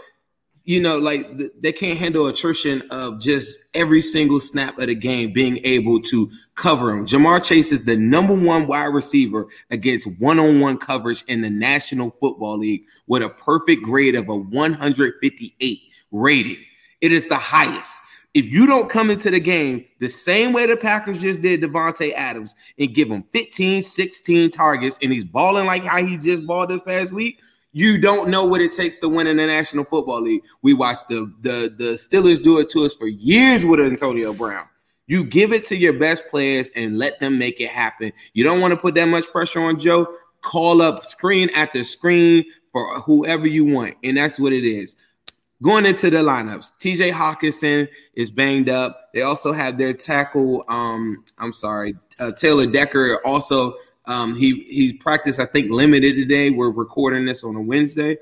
you 0.65 0.81
know, 0.81 0.99
like 0.99 1.27
they 1.61 1.73
can't 1.73 1.99
handle 1.99 2.29
attrition 2.29 2.83
of 2.91 3.21
just 3.21 3.59
every 3.75 4.01
single 4.01 4.41
snap 4.41 4.79
of 4.79 4.87
the 4.87 4.95
game 4.95 5.33
being 5.33 5.59
able 5.65 6.01
to 6.01 6.31
cover 6.55 6.91
him. 6.91 7.07
Ja'Marr 7.07 7.45
Chase 7.45 7.73
is 7.73 7.85
the 7.85 7.97
number 7.97 8.35
one 8.35 8.67
wide 8.67 8.95
receiver 8.95 9.49
against 9.71 10.09
one-on-one 10.21 10.79
coverage 10.79 11.25
in 11.27 11.41
the 11.41 11.51
National 11.51 12.11
Football 12.21 12.59
League 12.59 12.85
with 13.09 13.23
a 13.23 13.31
perfect 13.31 13.83
grade 13.83 14.15
of 14.15 14.29
a 14.29 14.37
158 14.37 15.81
rating. 16.13 16.65
It 17.01 17.11
is 17.11 17.27
the 17.27 17.37
highest. 17.37 18.01
If 18.35 18.47
you 18.47 18.67
don't 18.67 18.89
come 18.89 19.11
into 19.11 19.31
the 19.31 19.41
game 19.41 19.85
the 19.99 20.09
same 20.09 20.53
way 20.53 20.67
the 20.67 20.77
Packers 20.77 21.21
just 21.21 21.43
did 21.43 21.61
Davante 21.61 22.15
Adams 22.15 22.55
and 22.79 22.95
give 22.95 23.11
him 23.11 23.25
15, 23.33 23.83
16 23.83 24.51
targets 24.51 24.99
and 25.03 25.13
he's 25.13 25.25
balling 25.25 25.67
like 25.67 25.85
how 25.85 26.03
he 26.05 26.17
just 26.17 26.47
balled 26.47 26.71
this 26.71 26.81
past 26.87 27.13
week, 27.13 27.41
You 27.73 27.99
don't 27.99 28.29
know 28.29 28.45
what 28.45 28.61
it 28.61 28.73
takes 28.73 28.99
to 28.99 29.09
win 29.09 29.27
in 29.27 29.39
the 29.39 29.47
National 29.47 29.85
Football 29.85 30.21
League. 30.21 30.43
We 30.61 30.75
watched 30.75 31.09
the 31.09 31.33
the 31.41 31.75
the 31.77 31.93
Steelers 31.93 32.43
do 32.43 32.59
it 32.59 32.69
to 32.71 32.85
us 32.85 32.95
for 32.95 33.09
years 33.09 33.65
with 33.65 33.81
Antonio 33.81 34.33
Brown. 34.35 34.67
You 35.07 35.25
give 35.25 35.53
it 35.53 35.65
to 35.67 35.77
your 35.77 35.95
best 35.95 36.25
players 36.31 36.71
and 36.77 36.99
let 36.99 37.19
them 37.19 37.39
make 37.39 37.61
it 37.61 37.71
happen. 37.71 38.13
You 38.35 38.45
don't 38.45 38.61
want 38.61 38.73
to 38.73 38.79
put 38.79 38.95
that 38.95 39.09
much 39.09 39.27
pressure 39.29 39.61
on 39.61 39.79
Joe. 39.79 40.07
Call 40.43 40.83
up 40.83 41.09
screen 41.09 41.49
after 41.55 41.83
screen 41.85 42.45
for 42.73 43.01
whoever 43.01 43.47
you 43.47 43.65
want, 43.65 43.95
and 44.05 44.17
that's 44.17 44.39
what 44.39 44.53
it 44.53 44.65
is. 44.65 44.97
Going 45.63 45.87
into 45.87 46.11
the 46.11 46.19
lineups, 46.19 46.73
TJ 46.81 47.13
Hockenson 47.13 47.89
is 48.15 48.31
banged 48.31 48.69
up. 48.69 49.11
They 49.15 49.23
also 49.23 49.53
have 49.53 49.79
their 49.79 49.93
tackle. 49.93 50.65
Um, 50.69 51.25
I'm 51.39 51.53
sorry, 51.53 51.95
uh, 52.19 52.33
Taylor 52.33 52.67
Decker. 52.67 53.21
Also, 53.25 53.77
um, 54.07 54.37
he 54.37 54.65
he 54.69 54.93
practiced. 54.93 55.39
I 55.39 55.45
think 55.45 55.71
limited 55.71 56.17
today. 56.17 56.51
We're 56.51 56.71
recording 56.71 57.25
this 57.25 57.45
on 57.45 57.57
a 57.57 57.61
Wednesday, 57.61 58.19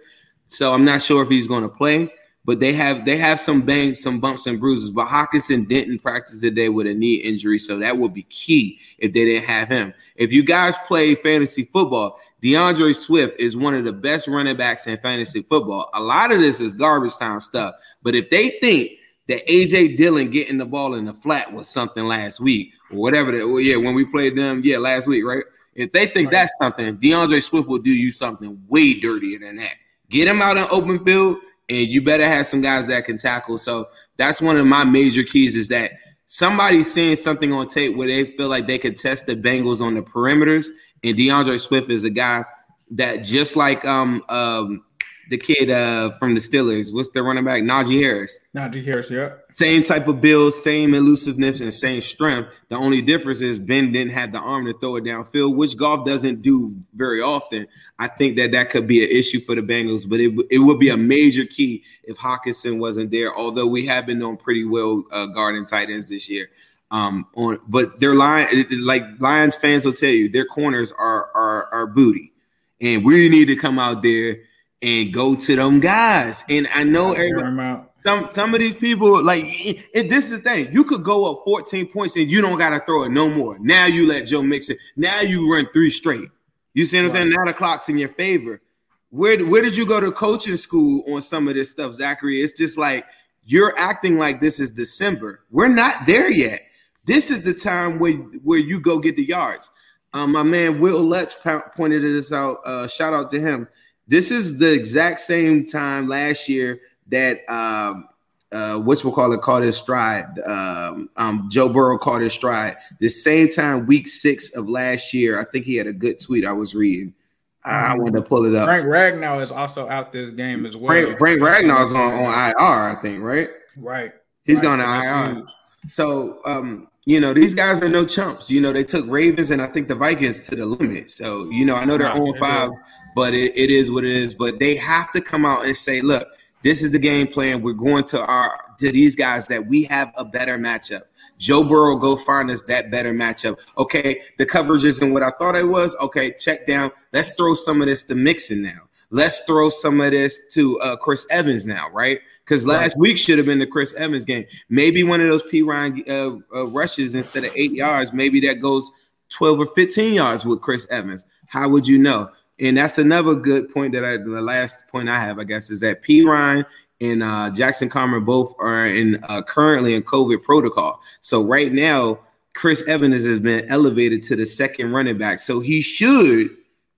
so 0.47 0.75
I'm 0.75 0.85
not 0.85 1.03
sure 1.03 1.23
if 1.23 1.29
he's 1.29 1.49
going 1.49 1.63
to 1.63 1.69
play. 1.69 2.13
But 2.45 2.59
they 2.59 2.73
have 2.73 3.05
they 3.05 3.17
have 3.19 3.39
some 3.39 3.63
bangs, 3.63 4.01
some 4.01 4.19
bumps 4.19 4.47
and 4.47 4.59
bruises. 4.59 4.91
But 4.91 5.09
Hockenson 5.09 5.69
didn't 5.69 6.01
practice 6.01 6.41
today 6.41 6.69
with 6.71 6.87
a 6.87 6.95
knee 6.95 7.17
injury, 7.17 7.59
so 7.59 7.79
that 7.79 7.97
would 7.97 8.15
be 8.15 8.23
key 8.25 8.79
if 8.99 9.13
they 9.13 9.25
didn't 9.25 9.47
have 9.49 9.69
him. 9.69 9.93
If 10.17 10.33
you 10.33 10.43
guys 10.43 10.75
play 10.87 11.15
fantasy 11.15 11.65
football, 11.65 12.19
D'Andre 12.43 12.95
Swift 12.95 13.39
is 13.39 13.57
one 13.57 13.75
of 13.75 13.85
the 13.85 13.93
best 13.93 14.27
running 14.27 14.57
backs 14.57 14.87
in 14.87 14.97
fantasy 14.99 15.43
football. 15.43 15.91
A 15.95 16.01
lot 16.01 16.33
of 16.33 16.41
this 16.41 16.61
is 16.61 16.73
garbage 16.73 17.17
time 17.17 17.41
stuff. 17.41 17.75
But 18.03 18.15
if 18.15 18.31
they 18.31 18.59
think 18.61 18.93
that 19.29 19.47
AJ 19.47 19.99
Dillon 19.99 20.31
getting 20.31 20.59
the 20.59 20.67
ball 20.67 20.95
in 20.95 21.05
the 21.05 21.15
flat 21.15 21.53
was 21.53 21.69
something 21.69 22.05
last 22.05 22.41
week 22.41 22.73
or 22.91 23.01
whatever, 23.01 23.33
that, 23.33 23.47
well, 23.47 23.61
yeah, 23.61 23.77
when 23.77 23.95
we 23.95 24.05
played 24.07 24.37
them, 24.37 24.63
yeah, 24.65 24.79
last 24.79 25.07
week, 25.07 25.25
right? 25.25 25.45
If 25.81 25.93
they 25.93 26.07
think 26.07 26.31
that's 26.31 26.53
something, 26.61 26.97
D'Andre 26.97 27.41
Swift 27.41 27.69
will 27.69 27.79
do 27.79 27.91
you 27.91 28.13
something 28.13 28.63
way 28.69 28.95
dirtier 28.95 29.39
than 29.39 29.57
that. 29.57 29.75
Get 30.11 30.29
him 30.29 30.43
out 30.43 30.57
in 30.57 30.65
open 30.71 31.05
field, 31.05 31.39
and 31.69 31.89
you 31.89 32.03
better 32.03 32.27
have 32.27 32.47
some 32.47 32.61
guys 32.61 32.87
that 32.89 33.05
can 33.05 33.17
tackle. 33.17 33.59
So 33.59 33.89
that's 34.17 34.43
one 34.43 34.57
of 34.57 34.67
my 34.67 34.85
major 34.85 35.23
keys 35.23 35.55
is 35.55 35.69
that 35.69 35.93
somebody's 36.27 36.93
seeing 36.93 37.17
something 37.17 37.53
on 37.53 37.67
tape 37.67 37.97
where 37.97 38.09
they 38.09 38.25
feel 38.37 38.49
like 38.49 38.67
they 38.67 38.79
could 38.79 38.97
test 38.97 39.27
the 39.27 39.37
Bengals 39.37 39.81
on 39.81 39.95
the 39.95 40.03
perimeters, 40.03 40.67
and 41.03 41.17
D'Andre 41.17 41.59
Swift 41.59 41.91
is 41.91 42.05
a 42.05 42.11
guy 42.11 42.45
that 42.93 43.19
just 43.19 43.57
like 43.57 43.85
um 43.85 44.23
um 44.29 44.85
the 45.31 45.39
kid 45.39 45.71
uh 45.71 46.11
from 46.19 46.35
the 46.35 46.41
Steelers, 46.41 46.93
what's 46.93 47.09
the 47.11 47.23
running 47.23 47.45
back? 47.45 47.63
Najee 47.63 48.01
Harris. 48.01 48.41
Najee 48.55 48.85
Harris, 48.85 49.11
yeah. 49.11 49.35
Same 49.49 49.81
type 49.81 50.09
of 50.09 50.21
build, 50.21 50.53
same 50.53 50.93
elusiveness, 50.93 51.61
and 51.61 51.73
same 51.73 52.01
strength. 52.01 52.51
The 52.69 52.77
only 52.77 53.01
difference 53.01 53.41
is 53.41 53.57
Ben 53.57 53.93
didn't 53.93 54.13
have 54.13 54.33
the 54.33 54.41
arm 54.41 54.67
to 54.67 54.73
throw 54.75 54.97
it 54.97 55.05
downfield, 55.05 55.55
which 55.55 55.77
Goff 55.77 56.05
doesn't 56.05 56.43
do 56.43 56.75
very 56.95 57.21
often. 57.21 57.69
I 58.01 58.09
think 58.09 58.37
that 58.39 58.51
that 58.51 58.71
could 58.71 58.89
be 58.89 59.05
an 59.05 59.11
issue 59.11 59.41
for 59.41 59.55
the 59.55 59.63
Bengals, 59.63 60.09
but 60.09 60.19
it, 60.19 60.35
it 60.51 60.59
would 60.59 60.81
be 60.81 60.89
a 60.89 60.97
major 60.97 61.45
key 61.45 61.85
if 62.03 62.19
Hockenson 62.19 62.81
wasn't 62.81 63.13
there. 63.13 63.33
Although 63.33 63.69
we 63.69 63.87
have 63.87 64.07
been 64.07 64.19
doing 64.19 64.37
pretty 64.37 64.65
well 64.65 65.05
uh, 65.13 65.27
guarding 65.27 65.65
tight 65.65 65.91
ends 65.91 66.09
this 66.09 66.29
year. 66.29 66.51
Um, 66.91 67.29
on 67.37 67.61
but 67.69 68.01
their 68.01 68.17
line, 68.17 68.49
like 68.81 69.05
Lions 69.21 69.55
fans 69.55 69.85
will 69.85 69.93
tell 69.93 70.11
you, 70.11 70.29
their 70.29 70.45
corners 70.45 70.91
are 70.91 71.31
are 71.37 71.67
are 71.73 71.87
booty, 71.87 72.33
and 72.81 73.05
we 73.05 73.29
need 73.29 73.45
to 73.45 73.55
come 73.55 73.79
out 73.79 74.03
there 74.03 74.39
and 74.83 75.13
go 75.13 75.35
to 75.35 75.57
them 75.57 75.81
guys. 75.81 76.45
And 76.49 76.69
I 76.75 76.85
know 76.85 77.13
everybody, 77.13 77.83
some 77.99 78.27
some 78.27 78.55
of 78.55 78.61
these 78.61 78.77
people 78.77 79.23
like 79.23 79.45
it, 79.47 79.85
it, 79.95 80.09
this 80.09 80.27
is 80.27 80.31
the 80.31 80.39
thing. 80.39 80.73
You 80.73 80.85
could 80.85 81.05
go 81.05 81.31
up 81.31 81.43
14 81.45 81.89
points 81.89 82.17
and 82.17 82.31
you 82.31 82.41
don't 82.41 82.59
gotta 82.59 82.81
throw 82.85 83.05
it 83.05 83.11
no 83.11 83.29
more. 83.29 83.59
Now 83.59 83.87
you 83.87 84.07
let 84.07 84.27
Joe 84.27 84.43
mix 84.43 84.71
it. 84.71 84.79
Now 84.97 85.21
you 85.21 85.53
run 85.53 85.69
three 85.73 85.91
straight. 85.91 86.29
You 86.75 86.87
see 86.87 86.97
what 86.99 87.05
I'm 87.05 87.11
saying? 87.11 87.31
Now 87.31 87.45
the 87.45 87.53
clock's 87.53 87.89
in 87.89 87.99
your 87.99 88.11
favor. 88.11 88.63
Where 89.11 89.45
where 89.47 89.63
did 89.63 89.77
you 89.77 89.87
go 89.87 90.01
to 90.01 90.13
coaching 90.13 90.57
school 90.57 91.03
on 91.13 91.21
some 91.21 91.49
of 91.49 91.55
this 91.55 91.71
stuff, 91.71 91.95
Zachary? 91.95 92.41
It's 92.41 92.57
just 92.57 92.79
like 92.79 93.05
you're 93.45 93.77
acting 93.77 94.17
like 94.17 94.41
this 94.41 94.61
is 94.61 94.71
December. 94.71 95.41
We're 95.51 95.69
not 95.69 96.07
there 96.07 96.31
yet. 96.31 96.63
This 97.05 97.31
is 97.31 97.43
the 97.43 97.55
time 97.55 97.99
where 97.99 98.13
where 98.13 98.59
you 98.59 98.81
go 98.81 98.99
get 98.99 99.17
the 99.17 99.25
yards. 99.25 99.69
Um, 100.13 100.33
my 100.33 100.43
man 100.43 100.81
Will 100.81 101.01
Lutz 101.01 101.37
pointed 101.77 102.03
this 102.03 102.33
out. 102.33 102.61
Uh, 102.65 102.87
shout 102.89 103.13
out 103.13 103.31
to 103.31 103.41
him. 103.41 103.69
This 104.11 104.33
is 104.33 104.59
the 104.59 104.73
exact 104.73 105.21
same 105.21 105.65
time 105.65 106.09
last 106.09 106.49
year 106.49 106.81
that 107.07 107.49
um, 107.49 108.09
uh, 108.51 108.81
which 108.81 109.05
we'll 109.05 109.13
call 109.13 109.33
it 109.33 109.41
caught 109.41 109.63
his 109.63 109.77
stride. 109.77 110.37
Um, 110.41 111.09
um, 111.17 111.49
Joe 111.49 111.69
Burrow 111.69 111.97
caught 111.97 112.21
his 112.21 112.33
stride. 112.33 112.77
The 112.99 113.07
same 113.07 113.49
time, 113.49 113.87
week 113.87 114.09
six 114.09 114.57
of 114.57 114.69
last 114.69 115.15
year, 115.15 115.39
I 115.39 115.45
think 115.45 115.65
he 115.65 115.77
had 115.77 115.87
a 115.87 115.93
good 115.93 116.19
tweet 116.19 116.45
I 116.45 116.51
was 116.51 116.75
reading. 116.75 117.15
I 117.63 117.95
wanted 117.95 118.17
to 118.17 118.23
pull 118.23 118.47
it 118.47 118.55
up. 118.57 118.65
Frank 118.65 118.87
Ragnow 118.87 119.41
is 119.41 119.53
also 119.53 119.89
out 119.89 120.11
this 120.11 120.33
game 120.33 120.67
as 120.67 120.77
well. 120.77 120.89
Frank, 120.89 121.17
Frank 121.17 121.41
Ragnow's 121.41 121.93
on, 121.93 122.15
on 122.15 122.51
IR, 122.51 122.55
I 122.59 122.99
think, 123.01 123.23
right? 123.23 123.51
Right. 123.77 124.13
He's 124.43 124.57
right. 124.57 124.63
going 124.65 124.81
to 124.81 125.39
IR. 125.39 125.47
So, 125.87 126.41
um, 126.45 126.89
you 127.07 127.19
know, 127.21 127.33
these 127.33 127.55
guys 127.55 127.83
are 127.83 127.89
no 127.89 128.05
chumps. 128.05 128.51
You 128.51 128.61
know, 128.61 128.73
they 128.73 128.85
took 128.85 129.07
Ravens 129.09 129.51
and 129.51 129.63
I 129.63 129.67
think 129.67 129.89
the 129.89 129.95
Vikings 129.95 130.43
to 130.49 130.57
the 130.57 130.67
limit. 130.67 131.11
So, 131.11 131.49
you 131.51 131.65
know, 131.65 131.75
I 131.75 131.85
know 131.85 131.97
they're 131.97 132.11
on 132.11 132.35
five, 132.37 132.71
but 133.15 133.35
it, 133.35 133.57
it 133.57 133.71
is 133.71 133.91
what 133.91 134.05
it 134.05 134.15
is. 134.15 134.35
But 134.35 134.59
they 134.59 134.77
have 134.77 135.11
to 135.13 135.21
come 135.21 135.47
out 135.47 135.65
and 135.65 135.75
say, 135.75 136.03
look, 136.03 136.29
this 136.63 136.83
is 136.83 136.91
the 136.91 136.99
game 136.99 137.27
plan. 137.27 137.63
We're 137.63 137.73
going 137.73 138.05
to 138.05 138.25
our 138.25 138.61
to 138.79 138.93
these 138.93 139.17
guys 139.17 139.47
that 139.47 139.67
we 139.67 139.85
have 139.85 140.13
a 140.17 140.25
better 140.25 140.59
matchup. 140.59 141.03
Joe 141.39 141.65
Burrow, 141.65 141.97
go 141.97 142.17
find 142.17 142.51
us 142.51 142.63
that 142.65 142.91
better 142.91 143.15
matchup. 143.15 143.59
Okay, 143.79 144.21
the 144.37 144.45
coverage 144.45 144.85
isn't 144.85 145.13
what 145.13 145.23
I 145.23 145.31
thought 145.39 145.57
it 145.57 145.69
was. 145.69 145.97
Okay, 146.01 146.33
check 146.33 146.67
down. 146.67 146.91
Let's 147.13 147.31
throw 147.31 147.55
some 147.55 147.81
of 147.81 147.89
this 147.89 148.03
to 148.05 148.15
Mixon 148.15 148.63
now. 148.63 148.89
Let's 149.11 149.41
throw 149.41 149.71
some 149.71 150.01
of 150.01 150.13
this 150.13 150.39
to 150.53 150.79
uh, 150.81 150.97
Chris 150.97 151.27
Evans 151.31 151.67
now, 151.67 151.89
right? 151.91 152.21
Because 152.51 152.67
last 152.67 152.99
week 152.99 153.17
should 153.17 153.39
have 153.39 153.47
been 153.47 153.61
the 153.61 153.67
Chris 153.67 153.95
Evans 153.95 154.25
game. 154.25 154.45
Maybe 154.69 155.05
one 155.05 155.21
of 155.21 155.29
those 155.29 155.45
Perine 155.45 156.03
uh, 156.09 156.39
uh, 156.53 156.67
rushes 156.67 157.15
instead 157.15 157.45
of 157.45 157.53
eight 157.55 157.71
yards, 157.71 158.13
maybe 158.13 158.41
that 158.41 158.55
goes 158.55 158.91
12 159.29 159.61
or 159.61 159.67
15 159.67 160.15
yards 160.15 160.45
with 160.45 160.61
Chris 160.61 160.85
Evans. 160.91 161.27
How 161.47 161.69
would 161.69 161.87
you 161.87 161.97
know? 161.97 162.29
And 162.59 162.77
that's 162.77 162.99
another 162.99 163.37
good 163.37 163.73
point 163.73 163.93
that 163.93 164.05
I, 164.05 164.17
the 164.17 164.43
last 164.43 164.89
point 164.89 165.09
I 165.09 165.21
have, 165.21 165.39
I 165.39 165.45
guess, 165.45 165.71
is 165.71 165.79
that 165.81 166.03
Perine 166.03 166.67
and 167.01 167.23
uh, 167.23 167.51
Jackson 167.51 167.89
Carman 167.89 168.25
both 168.25 168.53
are 168.59 168.85
in 168.85 169.23
uh, 169.29 169.43
currently 169.43 169.95
in 169.95 170.03
COVID 170.03 170.43
protocol. 170.43 171.01
So 171.21 171.47
right 171.47 171.73
now, 171.73 172.19
Chris 172.55 172.83
Evans 172.89 173.25
has 173.27 173.39
been 173.39 173.65
elevated 173.69 174.25
to 174.25 174.35
the 174.35 174.45
second 174.45 174.91
running 174.91 175.19
back. 175.19 175.39
So 175.39 175.61
he 175.61 175.81
should 175.81 176.49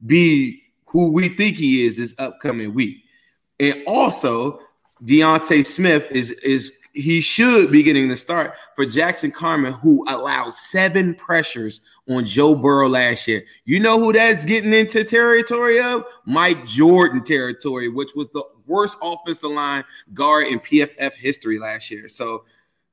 be 0.07 0.63
who 0.87 1.13
we 1.13 1.29
think 1.29 1.59
he 1.59 1.85
is 1.85 1.99
this 1.99 2.15
upcoming 2.19 2.73
week. 2.73 3.05
And 3.61 3.83
also, 3.87 4.59
D'Ante 5.05 5.65
Smith 5.65 6.07
is 6.11 6.31
is 6.31 6.73
he 6.95 7.21
should 7.21 7.73
be 7.73 7.83
getting 7.83 8.09
the 8.09 8.17
start 8.17 8.55
for 8.77 8.85
Jackson 8.85 9.31
Carman, 9.31 9.73
who 9.73 10.05
allowed 10.09 10.53
seven 10.53 11.15
pressures 11.15 11.81
on 12.09 12.25
Joe 12.25 12.55
Burrow 12.55 12.89
last 12.89 13.27
year. 13.27 13.45
You 13.65 13.81
know 13.81 13.99
who 13.99 14.13
that's 14.13 14.45
getting 14.45 14.75
into 14.75 15.03
territory 15.05 15.81
of? 15.81 16.05
Mike 16.27 16.67
Jordan 16.67 17.25
territory, 17.25 17.89
which 17.89 18.11
was 18.15 18.31
the 18.31 18.45
worst 18.67 18.99
offensive 19.03 19.51
line 19.51 19.85
guard 20.13 20.49
in 20.49 20.61
PFF 20.61 21.15
history 21.15 21.59
last 21.59 21.91
year. 21.91 22.09
So 22.09 22.45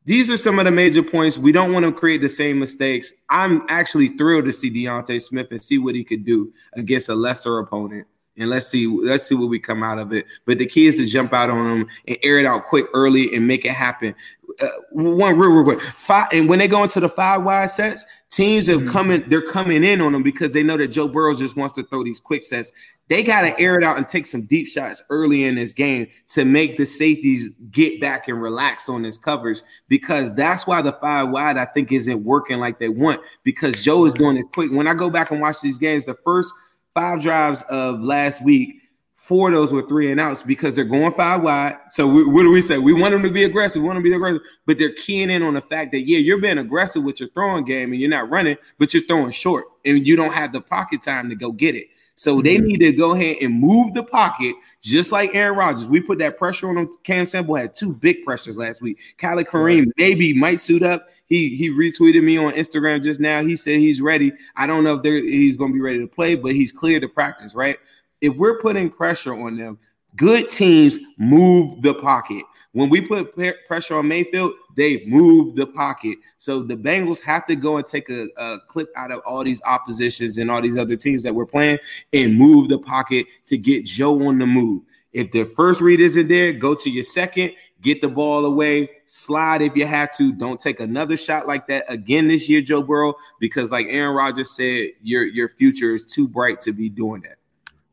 these 0.05 0.29
are 0.29 0.37
some 0.37 0.59
of 0.59 0.65
the 0.65 0.71
major 0.71 1.03
points. 1.03 1.37
We 1.37 1.51
don't 1.51 1.73
want 1.73 1.85
to 1.85 1.91
create 1.91 2.21
the 2.21 2.29
same 2.29 2.57
mistakes. 2.57 3.11
I'm 3.29 3.63
actually 3.67 4.09
thrilled 4.09 4.45
to 4.45 4.53
see 4.53 4.69
D'Ante 4.69 5.19
Smith 5.19 5.51
and 5.51 5.61
see 5.61 5.77
what 5.77 5.95
he 5.95 6.03
could 6.03 6.25
do 6.25 6.53
against 6.73 7.09
a 7.09 7.15
lesser 7.15 7.59
opponent 7.59 8.07
and 8.39 8.49
let's 8.49 8.67
see 8.67 8.87
let's 8.87 9.27
see 9.27 9.35
what 9.35 9.49
we 9.49 9.59
come 9.59 9.83
out 9.83 9.99
of 9.99 10.13
it. 10.13 10.25
But 10.45 10.57
the 10.57 10.65
key 10.65 10.87
is 10.87 10.97
to 10.97 11.05
jump 11.05 11.33
out 11.33 11.49
on 11.49 11.65
them 11.65 11.87
and 12.07 12.17
air 12.23 12.39
it 12.39 12.45
out 12.45 12.65
quick 12.65 12.85
early 12.93 13.33
and 13.35 13.47
make 13.47 13.65
it 13.65 13.71
happen. 13.71 14.15
Uh, 14.59 14.67
one 14.91 15.37
real, 15.37 15.51
real 15.51 15.63
quick. 15.63 15.81
Five, 15.81 16.29
and 16.33 16.49
when 16.49 16.59
they 16.59 16.67
go 16.67 16.83
into 16.83 16.99
the 16.99 17.09
five 17.09 17.43
wide 17.43 17.69
sets, 17.69 18.05
teams 18.29 18.67
are 18.69 18.75
mm-hmm. 18.75 18.89
coming. 18.89 19.23
They're 19.27 19.47
coming 19.47 19.83
in 19.83 20.01
on 20.01 20.13
them 20.13 20.23
because 20.23 20.51
they 20.51 20.63
know 20.63 20.77
that 20.77 20.87
Joe 20.87 21.07
Burrow 21.07 21.35
just 21.35 21.55
wants 21.55 21.75
to 21.75 21.83
throw 21.83 22.03
these 22.03 22.19
quick 22.19 22.43
sets. 22.43 22.71
They 23.07 23.23
got 23.23 23.41
to 23.41 23.59
air 23.59 23.75
it 23.75 23.83
out 23.83 23.97
and 23.97 24.07
take 24.07 24.27
some 24.27 24.43
deep 24.43 24.67
shots 24.67 25.01
early 25.09 25.45
in 25.45 25.55
this 25.55 25.73
game 25.73 26.07
to 26.29 26.45
make 26.45 26.77
the 26.77 26.85
safeties 26.85 27.49
get 27.71 27.99
back 27.99 28.27
and 28.27 28.39
relax 28.39 28.87
on 28.87 29.03
his 29.03 29.17
covers 29.17 29.63
because 29.87 30.35
that's 30.35 30.67
why 30.67 30.81
the 30.83 30.91
five 30.93 31.29
wide 31.29 31.57
I 31.57 31.65
think 31.65 31.91
isn't 31.91 32.23
working 32.23 32.59
like 32.59 32.77
they 32.79 32.89
want 32.89 33.21
because 33.43 33.83
Joe 33.83 34.05
is 34.05 34.13
doing 34.13 34.37
it 34.37 34.45
quick. 34.53 34.71
When 34.71 34.87
I 34.87 34.93
go 34.93 35.09
back 35.09 35.31
and 35.31 35.41
watch 35.41 35.59
these 35.61 35.79
games, 35.79 36.05
the 36.05 36.17
first 36.23 36.53
five 36.99 37.21
drives 37.21 37.61
of 37.69 38.01
last 38.01 38.43
week, 38.43 38.81
four 39.13 39.47
of 39.47 39.53
those 39.53 39.71
were 39.71 39.87
three 39.87 40.11
and 40.11 40.19
outs 40.19 40.43
because 40.43 40.73
they're 40.75 40.83
going 40.83 41.13
five 41.13 41.41
wide. 41.41 41.77
So 41.87 42.05
we, 42.05 42.25
what 42.25 42.43
do 42.43 42.51
we 42.51 42.61
say? 42.61 42.77
We 42.77 42.91
want 42.91 43.13
them 43.13 43.23
to 43.23 43.31
be 43.31 43.45
aggressive. 43.45 43.81
We 43.81 43.87
want 43.87 43.95
them 43.95 44.03
to 44.03 44.09
be 44.09 44.15
aggressive, 44.17 44.41
but 44.65 44.77
they're 44.77 44.91
keying 44.91 45.29
in 45.29 45.41
on 45.41 45.53
the 45.53 45.61
fact 45.61 45.93
that 45.93 46.01
yeah, 46.01 46.17
you're 46.17 46.41
being 46.41 46.57
aggressive 46.57 47.01
with 47.01 47.21
your 47.21 47.29
throwing 47.29 47.63
game 47.63 47.93
and 47.93 48.01
you're 48.01 48.09
not 48.09 48.29
running, 48.29 48.57
but 48.79 48.93
you're 48.93 49.03
throwing 49.03 49.31
short 49.31 49.67
and 49.85 50.05
you 50.05 50.17
don't 50.17 50.33
have 50.33 50.51
the 50.51 50.59
pocket 50.59 51.01
time 51.01 51.29
to 51.29 51.35
go 51.35 51.53
get 51.53 51.73
it. 51.73 51.87
So 52.19 52.41
they 52.41 52.57
mm-hmm. 52.57 52.65
need 52.65 52.79
to 52.79 52.91
go 52.91 53.13
ahead 53.13 53.37
and 53.41 53.61
move 53.61 53.93
the 53.93 54.03
pocket, 54.03 54.53
just 54.81 55.13
like 55.13 55.33
Aaron 55.33 55.57
Rodgers. 55.57 55.87
We 55.87 56.01
put 56.01 56.19
that 56.19 56.37
pressure 56.37 56.67
on 56.67 56.75
them. 56.75 56.97
Cam 57.05 57.25
Sample 57.25 57.55
had 57.55 57.73
two 57.73 57.95
big 57.95 58.25
pressures 58.25 58.57
last 58.57 58.81
week. 58.81 58.99
Khalid 59.17 59.47
Kareem 59.47 59.89
maybe 59.97 60.33
might 60.33 60.59
suit 60.59 60.83
up. 60.83 61.07
He 61.27 61.55
he 61.55 61.69
retweeted 61.69 62.21
me 62.21 62.37
on 62.37 62.51
Instagram 62.55 63.01
just 63.01 63.21
now. 63.21 63.41
He 63.41 63.55
said 63.55 63.79
he's 63.79 64.01
ready. 64.01 64.33
I 64.57 64.67
don't 64.67 64.83
know 64.83 64.99
if 65.01 65.23
he's 65.23 65.55
going 65.55 65.71
to 65.71 65.73
be 65.73 65.79
ready 65.79 65.99
to 65.99 66.07
play, 66.07 66.35
but 66.35 66.51
he's 66.51 66.73
clear 66.73 66.99
to 66.99 67.07
practice. 67.07 67.55
Right. 67.55 67.77
If 68.19 68.35
we're 68.35 68.59
putting 68.59 68.89
pressure 68.89 69.33
on 69.33 69.55
them, 69.55 69.79
good 70.17 70.49
teams 70.49 70.99
move 71.17 71.81
the 71.81 71.93
pocket. 71.93 72.43
When 72.73 72.89
we 72.89 72.99
put 72.99 73.33
pressure 73.65 73.95
on 73.95 74.09
Mayfield, 74.09 74.51
they 74.75 75.05
move 75.05 75.55
the 75.55 75.67
pocket. 75.67 76.17
So 76.37 76.61
the 76.61 76.75
Bengals 76.75 77.21
have 77.21 77.45
to 77.47 77.55
go 77.55 77.77
and 77.77 77.85
take 77.85 78.09
a, 78.09 78.27
a, 78.37 78.59
clip 78.67 78.91
out 78.95 79.11
of 79.11 79.21
all 79.25 79.43
these 79.43 79.61
oppositions 79.65 80.37
and 80.37 80.49
all 80.49 80.61
these 80.61 80.77
other 80.77 80.95
teams 80.95 81.23
that 81.23 81.33
we're 81.33 81.45
playing 81.45 81.79
and 82.13 82.37
move 82.37 82.69
the 82.69 82.77
pocket 82.77 83.25
to 83.45 83.57
get 83.57 83.85
Joe 83.85 84.27
on 84.27 84.37
the 84.37 84.47
move. 84.47 84.83
If 85.11 85.31
the 85.31 85.43
first 85.43 85.81
read 85.81 85.99
isn't 85.99 86.27
there, 86.27 86.53
go 86.53 86.75
to 86.75 86.89
your 86.89 87.03
second, 87.03 87.53
get 87.81 88.01
the 88.01 88.09
ball 88.09 88.45
away, 88.45 88.89
slide 89.05 89.61
if 89.61 89.75
you 89.75 89.87
have 89.87 90.15
to. 90.17 90.31
Don't 90.31 90.59
take 90.59 90.79
another 90.79 91.17
shot 91.17 91.47
like 91.47 91.67
that 91.67 91.85
again 91.91 92.27
this 92.27 92.47
year, 92.47 92.61
Joe 92.61 92.83
Burrow, 92.83 93.15
because 93.39 93.71
like 93.71 93.87
Aaron 93.89 94.15
Rodgers 94.15 94.51
said, 94.51 94.89
your 95.01 95.23
your 95.23 95.49
future 95.49 95.93
is 95.93 96.05
too 96.05 96.27
bright 96.27 96.61
to 96.61 96.73
be 96.73 96.89
doing 96.89 97.21
that. 97.21 97.37